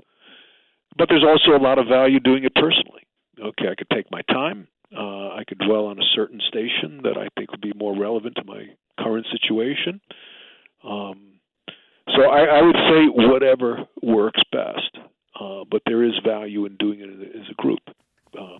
[0.96, 3.03] but there's also a lot of value doing it personally.
[3.40, 4.68] Okay, I could take my time.
[4.97, 8.37] Uh, I could dwell on a certain station that I think would be more relevant
[8.37, 8.66] to my
[8.99, 10.01] current situation.
[10.83, 11.40] Um,
[12.14, 14.99] so I, I would say whatever works best,
[15.40, 17.81] uh, but there is value in doing it as a group.
[18.38, 18.59] Uh,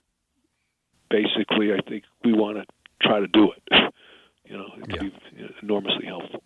[1.11, 2.65] basically, I think we want to
[3.07, 3.63] try to do it.
[4.47, 5.09] You know, it can Yeah.
[5.39, 6.43] be enormously helpful.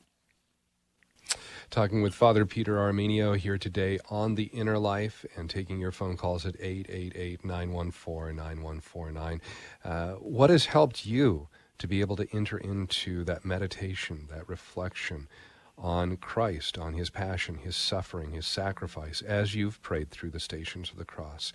[1.78, 6.16] Talking with Father Peter Armenio here today on the inner life and taking your phone
[6.16, 9.40] calls at 888 914 9149.
[9.84, 11.46] Uh, What has helped you
[11.78, 15.28] to be able to enter into that meditation, that reflection
[15.76, 20.90] on Christ, on his passion, his suffering, his sacrifice, as you've prayed through the stations
[20.90, 21.52] of the cross?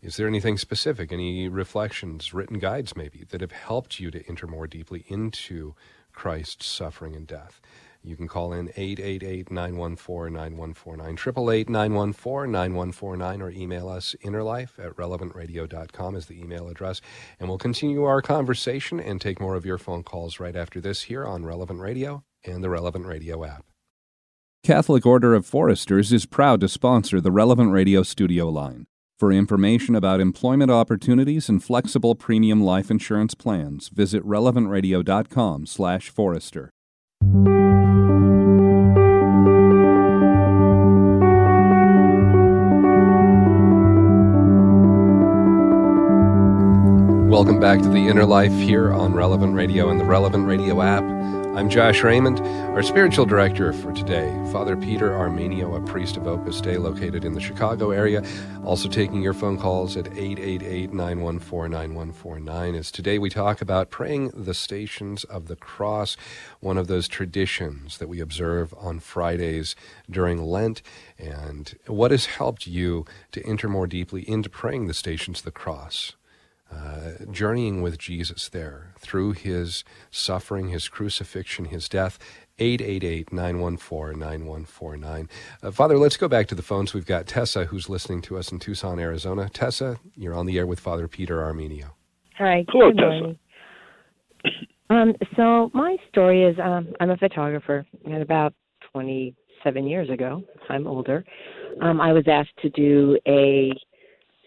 [0.00, 4.46] Is there anything specific, any reflections, written guides maybe, that have helped you to enter
[4.46, 5.74] more deeply into
[6.14, 7.60] Christ's suffering and death?
[8.06, 16.68] You can call in 888-914-9149, 888-914-9149, or email us innerlife at relevantradio.com is the email
[16.68, 17.00] address.
[17.40, 21.02] And we'll continue our conversation and take more of your phone calls right after this
[21.02, 23.64] here on Relevant Radio and the Relevant Radio app.
[24.62, 28.86] Catholic Order of Foresters is proud to sponsor the Relevant Radio studio line.
[29.18, 36.70] For information about employment opportunities and flexible premium life insurance plans, visit relevantradio.com/forester.
[47.36, 51.04] Welcome back to the Inner Life here on Relevant Radio and the Relevant Radio app.
[51.54, 56.62] I'm Josh Raymond, our spiritual director for today, Father Peter Armenio, a priest of Opus
[56.62, 58.24] Dei located in the Chicago area,
[58.64, 62.74] also taking your phone calls at 888-914-9149.
[62.74, 66.16] As today we talk about praying the stations of the cross,
[66.60, 69.76] one of those traditions that we observe on Fridays
[70.10, 70.80] during Lent,
[71.18, 75.50] and what has helped you to enter more deeply into praying the stations of the
[75.50, 76.14] cross
[76.72, 82.18] uh, journeying with Jesus there through his suffering, his crucifixion, his death.
[82.58, 85.28] 888 914 9149.
[85.62, 86.94] Uh, Father, let's go back to the phones.
[86.94, 89.50] We've got Tessa who's listening to us in Tucson, Arizona.
[89.50, 91.90] Tessa, you're on the air with Father Peter Armenio.
[92.38, 92.64] Hi.
[92.70, 93.08] Hello, good Tessa.
[93.08, 93.38] morning.
[94.88, 98.54] Um, so my story is um, I'm a photographer, and about
[98.92, 101.24] 27 years ago, I'm older.
[101.82, 103.72] Um, I was asked to do a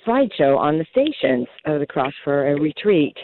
[0.09, 3.15] slideshow on the stations of the cross for a retreat.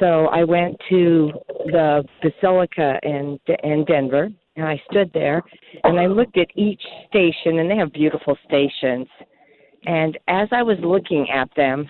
[0.00, 1.32] So I went to
[1.66, 5.42] the Basilica in in Denver, and I stood there
[5.84, 9.06] and I looked at each station, and they have beautiful stations.
[9.84, 11.88] And as I was looking at them,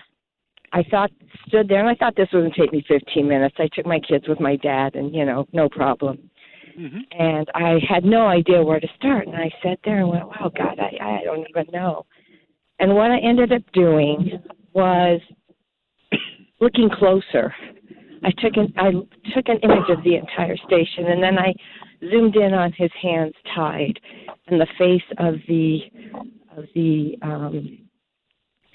[0.73, 1.11] I thought
[1.47, 3.55] stood there and I thought this wouldn't take me 15 minutes.
[3.57, 6.29] I took my kids with my dad, and you know, no problem.
[6.77, 6.99] Mm-hmm.
[7.19, 10.51] And I had no idea where to start, and I sat there and went, "Wow,
[10.55, 12.05] God, I I don't even know."
[12.79, 14.39] And what I ended up doing
[14.73, 15.19] was
[16.59, 17.53] looking closer.
[18.23, 18.91] I took an I
[19.33, 21.53] took an image of the entire station, and then I
[22.09, 23.99] zoomed in on his hands tied,
[24.47, 25.79] and the face of the
[26.55, 27.79] of the um,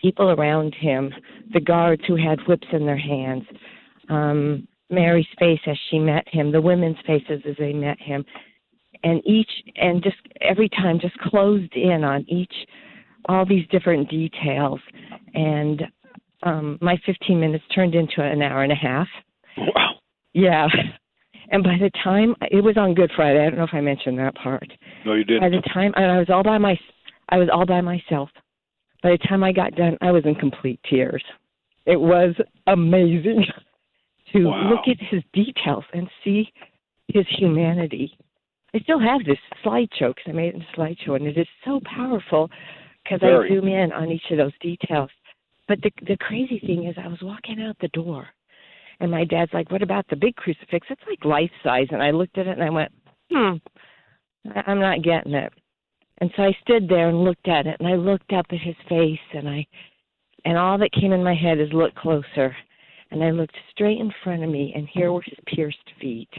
[0.01, 1.13] people around him,
[1.53, 3.45] the guards who had whips in their hands,
[4.09, 8.25] um, Mary's face as she met him, the women's faces as they met him,
[9.05, 12.55] and each and just every time just closed in on each
[13.29, 14.81] all these different details.
[15.35, 15.83] And
[16.43, 19.09] um my 15 minutes turned into an hour and a half.
[19.57, 19.91] Wow.
[20.33, 20.67] yeah.
[21.51, 23.41] And by the time it was on good friday.
[23.45, 24.67] I don't know if i mentioned that part.
[25.05, 25.43] No, you didn't.
[25.43, 26.79] By the time and i was all by my
[27.29, 28.31] i was all by myself.
[29.03, 31.23] By the time i got done i was in complete tears.
[31.87, 32.35] It was
[32.67, 33.45] amazing
[34.33, 34.71] to Wow.
[34.71, 36.51] look at his details and see
[37.09, 38.17] his humanity.
[38.75, 41.47] I still have this slideshow because i made it in a slideshow and it is
[41.65, 42.51] so powerful
[43.03, 45.11] because i zoom in on each of those details
[45.69, 48.27] but the the crazy thing is i was walking out the door
[49.01, 52.11] and my dad's like what about the big crucifix it's like life size and i
[52.11, 52.93] looked at it and i went
[53.31, 53.57] hmm
[54.55, 55.53] I- I'm not getting it.
[56.19, 58.77] And so I stood there and looked at it and I looked up at his
[58.89, 59.67] face and I
[60.45, 62.57] and all that came in my head is look closer.
[63.11, 66.31] And I looked straight in front of me and here were his pierced feet.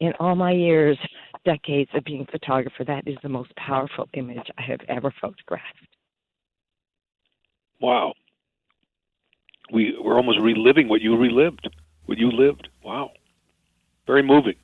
[0.00, 0.98] In all my years,
[1.46, 5.86] decades of being a photographer, that is the most powerful image I have ever photographed.
[7.80, 8.12] Wow.
[9.72, 11.68] We we're almost reliving what you relived,
[12.06, 12.68] what you lived.
[12.84, 13.12] Wow.
[14.06, 14.54] Very moving.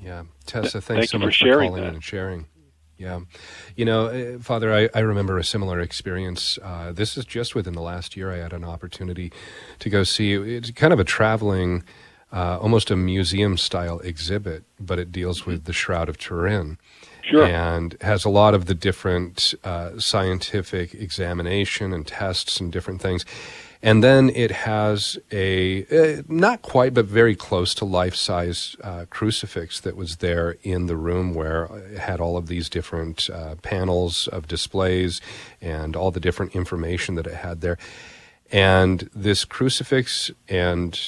[0.00, 1.88] Yeah, Tessa, thanks thank so you for much sharing calling that.
[1.88, 2.46] in and sharing.
[2.98, 3.20] Yeah,
[3.76, 6.58] you know, uh, Father, I, I remember a similar experience.
[6.60, 8.32] Uh, this is just within the last year.
[8.32, 9.32] I had an opportunity
[9.78, 10.32] to go see.
[10.34, 11.84] It's kind of a traveling,
[12.32, 16.78] uh, almost a museum style exhibit, but it deals with the Shroud of Turin
[17.22, 17.44] Sure.
[17.44, 23.24] and has a lot of the different uh, scientific examination and tests and different things.
[23.82, 25.84] And then it has a
[26.18, 30.86] uh, not quite, but very close to life size uh, crucifix that was there in
[30.86, 35.20] the room where it had all of these different uh, panels of displays
[35.60, 37.78] and all the different information that it had there.
[38.50, 40.98] And this crucifix and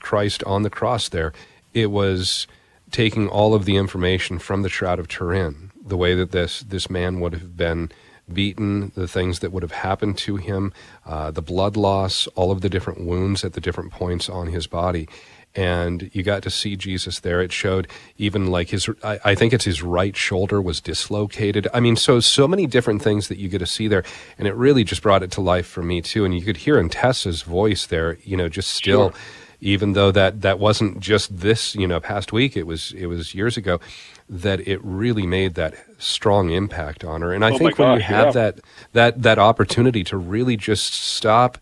[0.00, 1.32] Christ on the cross there,
[1.74, 2.46] it was
[2.90, 6.88] taking all of the information from the Shroud of Turin, the way that this this
[6.88, 7.90] man would have been
[8.32, 10.72] beaten, the things that would have happened to him,
[11.06, 14.66] uh, the blood loss, all of the different wounds at the different points on his
[14.66, 15.08] body.
[15.54, 17.40] And you got to see Jesus there.
[17.40, 17.88] It showed
[18.18, 21.66] even like his, I, think it's his right shoulder was dislocated.
[21.72, 24.04] I mean, so, so many different things that you get to see there.
[24.36, 26.24] And it really just brought it to life for me too.
[26.24, 29.20] And you could hear in Tessa's voice there, you know, just still, Sure.
[29.60, 33.34] Even though that, that wasn't just this, you know, past week, it was, it was
[33.34, 33.80] years ago
[34.28, 37.32] that it really made that strong impact on her.
[37.32, 38.32] And I Oh think when you have yeah.
[38.32, 38.60] that,
[38.92, 41.58] that, that opportunity to really just stop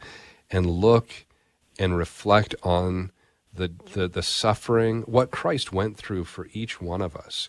[0.51, 1.27] and look
[1.79, 3.13] and reflect on
[3.55, 7.49] the, the, the suffering, what Christ went through for each one of us,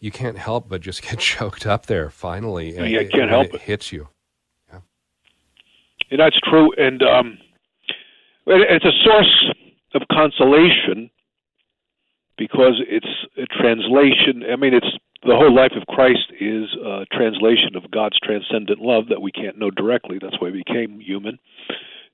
[0.00, 2.74] you can't help but just get choked up there finally.
[2.74, 3.60] Yeah, you can't when help it it.
[3.62, 4.08] hits you.
[6.10, 6.72] And that's true.
[6.78, 7.38] And um,
[8.46, 9.52] it's a source
[9.94, 11.10] of consolation
[12.36, 14.44] because it's a translation.
[14.50, 19.08] I mean, it's the whole life of Christ is a translation of God's transcendent love
[19.08, 20.18] that we can't know directly.
[20.20, 21.38] That's why he became human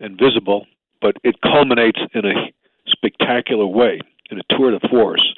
[0.00, 0.66] and visible.
[1.00, 2.52] But it culminates in a
[2.86, 4.00] spectacular way
[4.30, 5.34] in a tour de force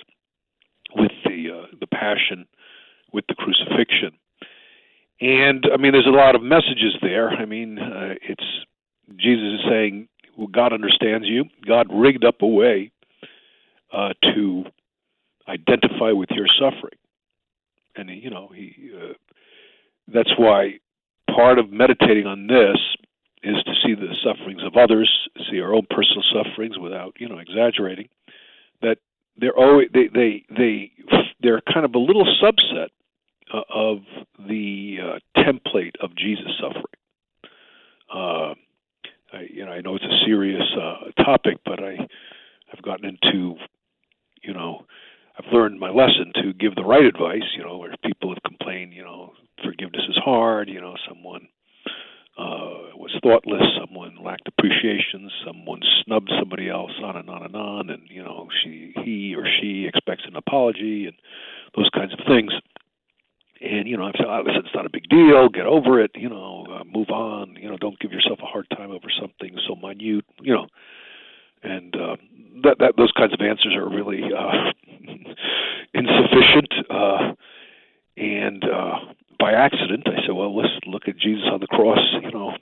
[0.94, 2.46] with the uh, the passion,
[3.12, 4.12] with the crucifixion.
[5.20, 7.30] And I mean, there's a lot of messages there.
[7.30, 8.44] I mean, uh, it's
[9.16, 10.08] Jesus is saying,
[10.52, 11.44] God understands you.
[11.66, 12.90] God rigged up a way
[13.92, 14.64] uh, to
[15.48, 16.98] identify with your suffering,
[17.96, 18.90] and you know, he.
[18.94, 19.12] Uh,
[20.12, 20.78] that's why
[21.34, 22.78] part of meditating on this
[23.42, 25.10] is to see the sufferings of others,
[25.50, 28.08] see our own personal sufferings without, you know, exaggerating.
[28.82, 28.98] That
[29.36, 30.92] they're always they they they
[31.40, 32.88] they're kind of a little subset
[33.52, 33.98] uh, of
[34.48, 36.84] the uh, template of Jesus suffering.
[38.12, 38.54] Uh,
[39.36, 41.96] I, you know, I know it's a serious uh, topic, but I
[42.72, 43.54] I've gotten into,
[44.42, 44.84] you know,
[45.38, 47.44] I've learned my lesson to give the right advice.
[47.56, 49.32] You know, where people have complained, you know,
[49.64, 50.68] forgiveness is hard.
[50.68, 51.48] You know, someone
[52.38, 57.90] uh, was thoughtless, someone lacked appreciation, someone snubbed somebody else, on and on and on,
[57.90, 61.16] and you know she, he or she expects an apology and
[61.76, 62.52] those kinds of things.
[63.60, 65.48] And you know, saying, oh, listen, it's not a big deal.
[65.48, 66.10] Get over it.
[66.14, 67.56] You know, uh, move on.
[67.60, 70.24] You know, don't give yourself a hard time over something so minute.
[70.40, 70.66] You know,
[71.62, 72.16] and uh,
[72.64, 74.72] that, that those kinds of answers are really uh,
[75.94, 76.72] insufficient.
[76.90, 77.32] Uh,
[78.16, 82.00] and uh, by accident, I said, well, let's look at Jesus on the cross.
[82.22, 82.52] You know,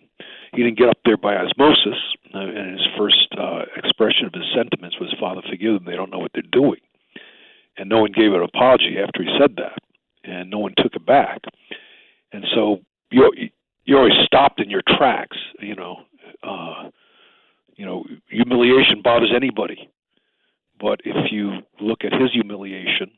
[0.53, 1.99] he didn't get up there by osmosis,
[2.35, 6.11] uh, and his first uh, expression of his sentiments was, "Father, forgive them; they don't
[6.11, 6.81] know what they're doing."
[7.77, 9.79] And no one gave an apology after he said that,
[10.25, 11.41] and no one took it back.
[12.33, 12.81] And so
[13.11, 13.31] you
[13.85, 15.37] you always stopped in your tracks.
[15.61, 16.03] You know,
[16.43, 16.91] uh,
[17.77, 19.89] you know, humiliation bothers anybody,
[20.81, 23.11] but if you look at his humiliation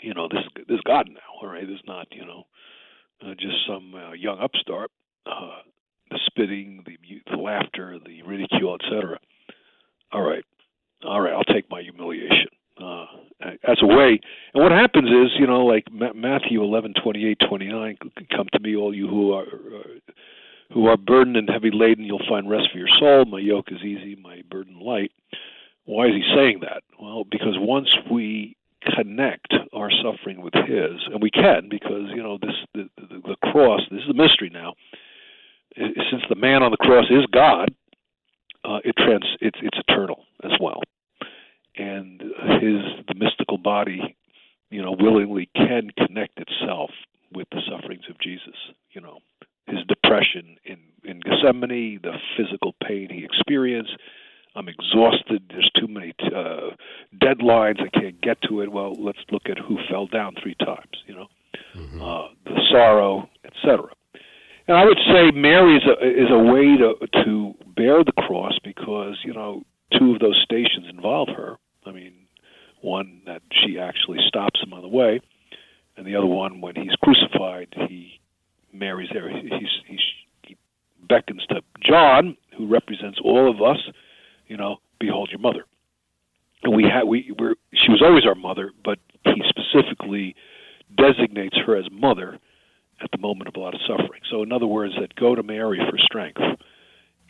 [0.00, 1.66] you know, this this God now, all right?
[1.66, 2.44] This is not, you know,
[3.24, 4.90] uh, just some uh, young upstart.
[5.26, 5.58] Uh,
[6.10, 6.96] the spitting, the,
[7.30, 9.18] the laughter, the ridicule, etc.
[10.10, 10.44] All right,
[11.04, 12.48] all right, I'll take my humiliation.
[12.82, 13.06] Uh,
[13.64, 14.20] as a way,
[14.54, 17.98] and what happens is, you know, like Matthew eleven twenty eight twenty nine,
[18.30, 20.12] come to me, all you who are uh,
[20.72, 23.24] who are burdened and heavy laden, you'll find rest for your soul.
[23.24, 25.10] My yoke is easy, my burden light.
[25.86, 26.82] Why is he saying that?
[27.00, 32.38] Well, because once we connect our suffering with His, and we can because you know
[32.40, 33.80] this the, the, the cross.
[33.90, 34.74] This is a mystery now.
[35.76, 37.74] Since the man on the cross is God,
[38.64, 40.80] uh, it trans it's it's eternal as well,
[41.76, 44.16] and His the mystical body,
[44.70, 46.90] you know, willingly can connect itself
[47.32, 48.56] with the sufferings of Jesus.
[48.92, 49.18] You know,
[49.66, 53.96] his depression in in Gethsemane, the physical pain he experienced
[54.58, 55.44] I'm exhausted.
[55.50, 56.70] There's too many uh,
[57.14, 57.80] deadlines.
[57.80, 58.72] I can't get to it.
[58.72, 61.04] Well, let's look at who fell down three times.
[61.06, 61.26] You know,
[61.76, 62.02] mm-hmm.
[62.02, 63.88] uh, the sorrow, etc.
[64.66, 66.94] And I would say Mary is a is a way to
[67.24, 69.62] to bear the cross because you know
[69.98, 71.56] two of those stations involve her.
[71.86, 72.12] I mean,
[72.80, 75.20] one that she actually stops him on the way,
[75.96, 78.20] and the other one when he's crucified, he
[78.72, 79.30] Mary's there.
[79.30, 79.50] He's,
[79.86, 80.00] he's,
[80.42, 80.56] he
[81.08, 83.78] beckons to John, who represents all of us
[84.48, 85.64] you know, behold your mother.
[86.64, 90.34] And we had we were she was always our mother, but he specifically
[90.96, 92.38] designates her as mother
[93.02, 94.22] at the moment of a lot of suffering.
[94.30, 96.40] So in other words, that go to Mary for strength.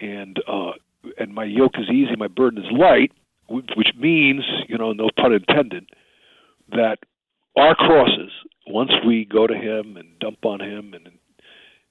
[0.01, 0.73] And uh
[1.17, 3.13] and my yoke is easy, my burden is light,
[3.49, 5.89] which means, you know, no pun intended,
[6.71, 6.99] that
[7.57, 8.31] our crosses,
[8.67, 11.09] once we go to him and dump on him and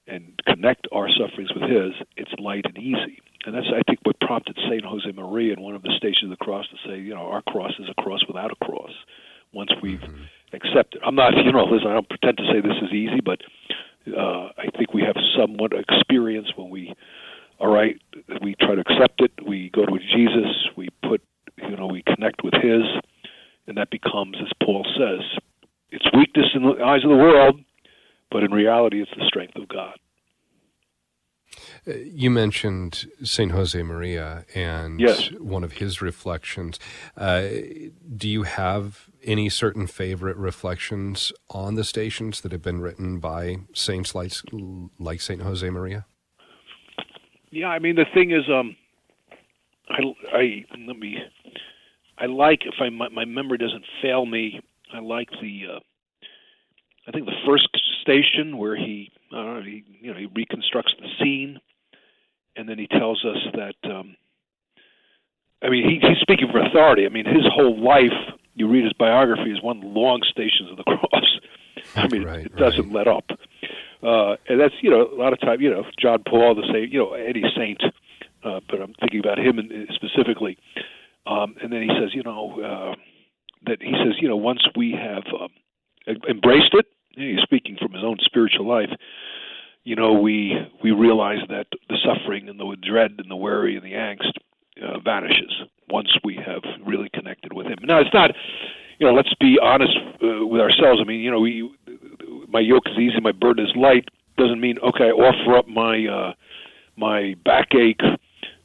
[0.06, 3.20] and connect our sufferings with his, it's light and easy.
[3.44, 4.82] And that's, I think, what prompted St.
[4.82, 7.72] Josemaria in one of the stations of the cross to say, you know, our cross
[7.78, 8.90] is a cross without a cross
[9.52, 10.24] once we've mm-hmm.
[10.52, 11.00] Accepted.
[11.04, 13.40] I'm not, you know, listen, I don't pretend to say this is easy, but
[14.16, 16.94] uh, I think we have somewhat experience when we,
[17.58, 18.00] all right,
[18.42, 21.22] we try to accept it, we go to Jesus, we put,
[21.56, 22.82] you know, we connect with His,
[23.66, 25.38] and that becomes, as Paul says,
[25.90, 27.60] it's weakness in the eyes of the world,
[28.30, 29.98] but in reality, it's the strength of God.
[31.88, 33.52] Uh, you mentioned St.
[33.52, 35.30] Josemaria and yes.
[35.32, 36.78] one of his reflections.
[37.16, 37.48] Uh,
[38.16, 43.58] do you have any certain favorite reflections on the stations that have been written by
[43.72, 44.32] saints like,
[44.98, 45.40] like St.
[45.40, 46.04] Josemaria?
[47.50, 48.76] Yeah, I mean, the thing is, um,
[49.88, 51.16] I, I, let me,
[52.18, 54.60] I like, if I, my, my memory doesn't fail me,
[54.92, 55.80] I like the, uh,
[57.06, 57.68] I think the first
[58.02, 61.58] station where he, uh, he, you know, he reconstructs the scene
[62.58, 64.16] and then he tells us that um,
[65.62, 67.06] I mean he, he's speaking for authority.
[67.06, 70.82] I mean his whole life, you read his biography, is one long Stations of the
[70.84, 71.40] Cross.
[71.94, 73.06] I mean right, it doesn't right.
[73.06, 73.24] let up,
[74.02, 76.88] uh, and that's you know a lot of time you know John Paul the same
[76.90, 77.80] you know any saint,
[78.44, 79.60] uh, but I'm thinking about him
[79.94, 80.58] specifically.
[81.26, 82.94] Um, and then he says you know uh,
[83.66, 85.50] that he says you know once we have um,
[86.28, 88.90] embraced it, he's speaking from his own spiritual life
[89.88, 93.82] you know, we we realize that the suffering and the dread and the worry and
[93.82, 94.32] the angst
[94.82, 97.78] uh, vanishes once we have really connected with Him.
[97.84, 98.32] Now, it's not,
[98.98, 101.00] you know, let's be honest uh, with ourselves.
[101.00, 101.74] I mean, you know, we
[102.48, 104.04] my yoke is easy, my burden is light.
[104.36, 106.32] Doesn't mean okay, I offer up my uh,
[106.98, 108.02] my backache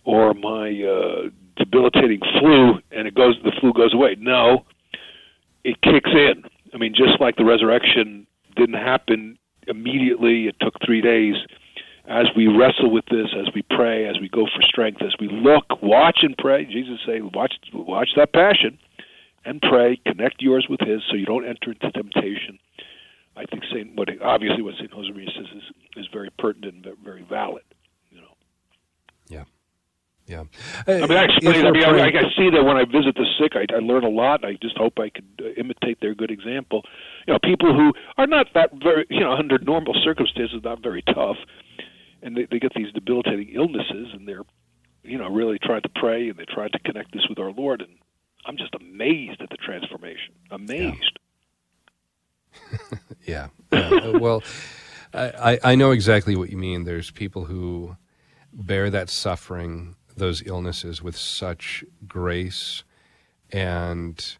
[0.03, 4.17] or my uh, debilitating flu, and it goes the flu goes away.
[4.19, 4.65] No,
[5.63, 6.43] it kicks in.
[6.73, 9.37] I mean, just like the resurrection didn't happen
[9.67, 10.47] immediately.
[10.47, 11.35] It took three days.
[12.05, 15.29] As we wrestle with this, as we pray, as we go for strength, as we
[15.31, 16.65] look, watch and pray.
[16.65, 18.77] Jesus say, watch, watch that passion,
[19.45, 19.97] and pray.
[20.05, 22.59] Connect yours with His, so you don't enter into temptation.
[23.35, 25.63] I think Saint what obviously what Saint Josemaria says is
[25.97, 27.63] is very pertinent and very valid.
[28.11, 28.35] You know.
[29.27, 29.43] Yeah.
[30.25, 30.43] Yeah.
[30.87, 31.65] I mean, I explain.
[31.65, 34.09] I mean, I, I see that when I visit the sick, I, I learn a
[34.09, 34.45] lot.
[34.45, 36.83] I just hope I could uh, imitate their good example.
[37.27, 41.01] You know, people who are not that very, you know, under normal circumstances, not very
[41.01, 41.35] tough,
[42.21, 44.43] and they, they get these debilitating illnesses, and they're,
[45.03, 47.81] you know, really trying to pray and they try to connect this with our Lord,
[47.81, 47.91] and
[48.45, 50.33] I'm just amazed at the transformation.
[50.51, 51.19] Amazed.
[52.71, 52.97] Yeah.
[53.71, 53.77] yeah.
[53.77, 54.41] Uh, well,
[55.13, 56.85] I, I know exactly what you mean.
[56.85, 57.97] There's people who
[58.51, 62.83] bear that suffering, those illnesses, with such grace,
[63.51, 64.37] and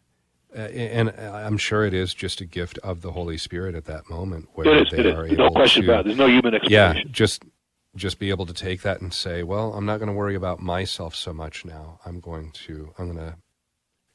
[0.56, 4.10] uh, and I'm sure it is just a gift of the Holy Spirit at that
[4.10, 4.88] moment where is.
[4.90, 5.90] they are There's able no question to.
[5.90, 6.06] about it.
[6.06, 7.44] There's no human Yeah, just
[7.96, 10.60] just be able to take that and say, well, I'm not going to worry about
[10.62, 12.00] myself so much now.
[12.06, 13.38] I'm going to I'm going to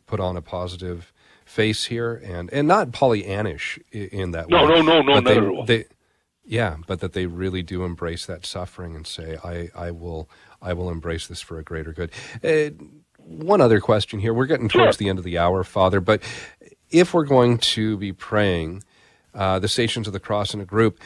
[0.06, 1.12] put on a positive
[1.44, 4.68] face here and and not Pollyannish in that No, way.
[4.68, 5.66] no, no, no, but not they, at all.
[5.66, 5.84] They,
[6.44, 10.30] yeah, but that they really do embrace that suffering and say, I, I will
[10.60, 12.10] I will embrace this for a greater good.
[12.42, 12.70] Uh,
[13.18, 14.32] one other question here.
[14.32, 16.22] We're getting towards the end of the hour, Father, but
[16.90, 18.82] if we're going to be praying
[19.34, 21.00] uh, the Stations of the Cross in a group,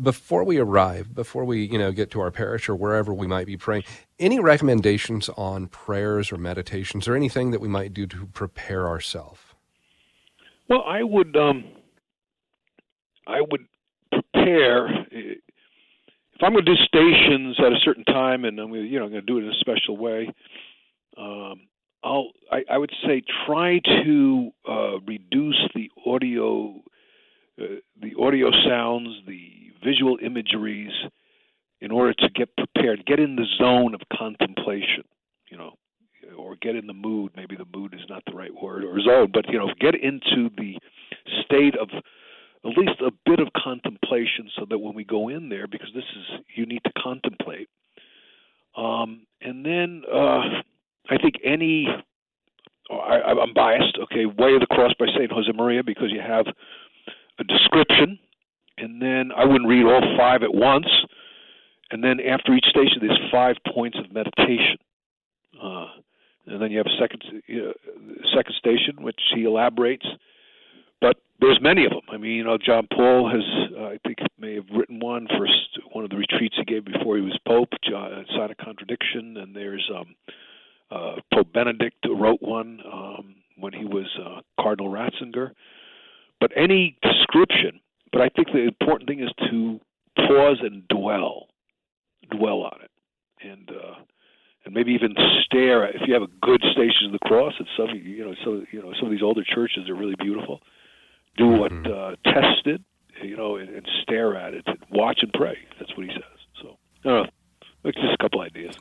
[0.00, 3.46] before we arrive, before we you know get to our parish or wherever we might
[3.46, 3.84] be praying,
[4.18, 9.40] any recommendations on prayers or meditations or anything that we might do to prepare ourselves?
[10.68, 11.64] Well, I would um,
[13.26, 13.66] I would
[14.10, 15.06] prepare
[16.42, 18.98] if I'm going to do stations at a certain time, and I'm going to, you
[18.98, 20.28] know going to do it in a special way.
[21.16, 21.68] Um,
[22.02, 26.82] I'll I, I would say try to uh, reduce the audio
[27.60, 29.50] uh, the audio sounds, the
[29.84, 30.92] visual imageries,
[31.80, 35.04] in order to get prepared, get in the zone of contemplation.
[35.48, 35.72] You know,
[36.36, 37.32] or get in the mood.
[37.36, 40.50] Maybe the mood is not the right word, or zone, but you know, get into
[40.56, 40.76] the
[41.44, 41.88] state of
[42.64, 46.04] at least a bit of contemplation, so that when we go in there, because this
[46.04, 47.68] is you need to contemplate.
[48.76, 50.62] Um, and then uh,
[51.10, 51.88] I think any
[52.90, 53.98] I, I'm biased.
[54.04, 55.06] Okay, Way of the Cross by
[55.72, 56.46] Maria, because you have
[57.38, 58.18] a description,
[58.78, 60.86] and then I wouldn't read all five at once.
[61.90, 64.78] And then after each station, there's five points of meditation.
[65.62, 65.86] Uh,
[66.46, 67.72] and then you have a second uh,
[68.34, 70.06] second station, which he elaborates.
[71.00, 72.02] But there's many of them.
[72.10, 73.42] I mean, you know, John Paul has,
[73.76, 76.84] uh, I think, may have written one for s- one of the retreats he gave
[76.84, 80.14] before he was Pope, John, Sign of Contradiction, and there's um,
[80.90, 85.52] uh, Pope Benedict wrote one um, when he was uh, Cardinal Ratzinger.
[86.40, 87.80] But any description,
[88.12, 89.80] but I think the important thing is to
[90.16, 91.46] pause and dwell,
[92.30, 92.90] dwell on it,
[93.48, 93.94] and uh,
[94.64, 95.14] and maybe even
[95.44, 95.86] stare.
[95.86, 98.66] At, if you have a good Station of the Cross, at some you know some
[98.72, 100.60] you know some of these older churches are really beautiful.
[101.36, 102.82] Do what uh, test it,
[103.22, 105.56] you know, and, and stare at it, and watch and pray.
[105.78, 106.38] That's what he says.
[106.60, 107.30] So I don't know.
[107.84, 108.76] That's just a couple ideas.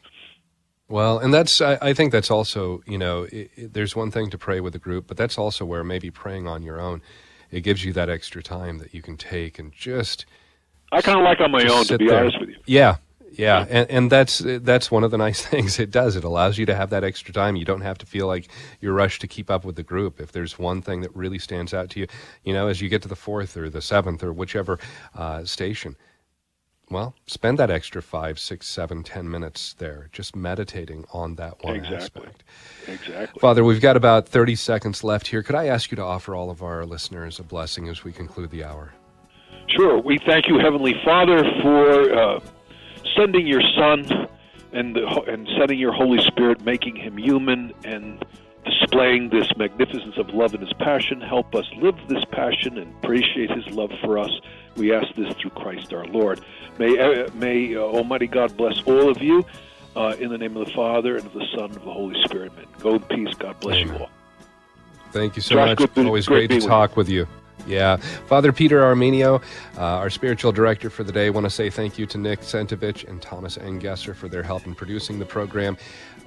[0.89, 4.29] Well, and that's I, I think that's also you know i i there's one thing
[4.29, 7.01] to pray with a group, but that's also where maybe praying on your own,
[7.49, 10.25] it gives you that extra time that you can take and just.
[10.91, 12.19] I kind of like on my own, to be there.
[12.19, 12.57] honest with you.
[12.65, 12.97] Yeah,
[13.31, 16.15] yeah, and and that's that's one of the nice things it does.
[16.15, 17.55] It allows you to have that extra time.
[17.55, 18.49] You don't have to feel like
[18.81, 20.19] you're rushed to keep up with the group.
[20.19, 22.07] If there's one thing that really stands out to you,
[22.43, 24.77] you know, as you get to the fourth or the seventh or whichever
[25.15, 25.95] uh, station,
[26.91, 31.75] well, spend that extra five, six, seven, ten minutes there, just meditating on that one
[31.75, 32.23] Exactly.
[32.23, 32.43] aspect.
[32.87, 33.39] Exactly.
[33.39, 35.41] Father, we've got about 30 seconds left here.
[35.41, 38.51] Could I ask you to offer all of our listeners a blessing as we conclude
[38.51, 38.93] the hour?
[39.69, 39.99] Sure.
[39.99, 42.39] We thank you, Heavenly Father, for uh,
[43.15, 44.27] sending your Son
[44.73, 48.23] and the, and sending your Holy Spirit, making him human and
[48.65, 51.21] displaying this magnificence of love and his passion.
[51.21, 54.29] Help us live this passion and appreciate his love for us.
[54.81, 56.41] We ask this through Christ our Lord.
[56.79, 59.45] May, uh, may uh, Almighty God bless all of you.
[59.95, 62.19] Uh, in the name of the Father and of the Son and of the Holy
[62.23, 62.53] Spirit.
[62.53, 62.65] Amen.
[62.79, 63.35] Go in peace.
[63.35, 64.09] God bless you all.
[65.11, 65.93] Thank you so Josh, much.
[65.93, 67.27] good Always great great to being with talk with you.
[67.67, 67.97] Yeah.
[67.97, 69.41] Father Peter Armenio,
[69.77, 73.07] uh, our spiritual director for the day, want to say thank you to Nick Sentovich
[73.07, 75.77] and Thomas Engesser for their help in producing the program.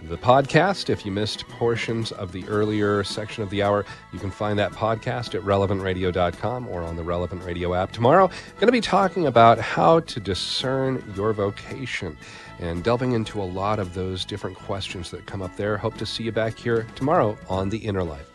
[0.08, 4.30] The podcast, if you missed portions of the earlier section of the hour, you can
[4.30, 7.90] find that podcast at relevantradio.com or on the Relevant Radio app.
[7.90, 12.18] Tomorrow, going to be talking about how to discern your vocation
[12.58, 15.78] and delving into a lot of those different questions that come up there.
[15.78, 18.33] Hope to see you back here tomorrow on The Inner Life.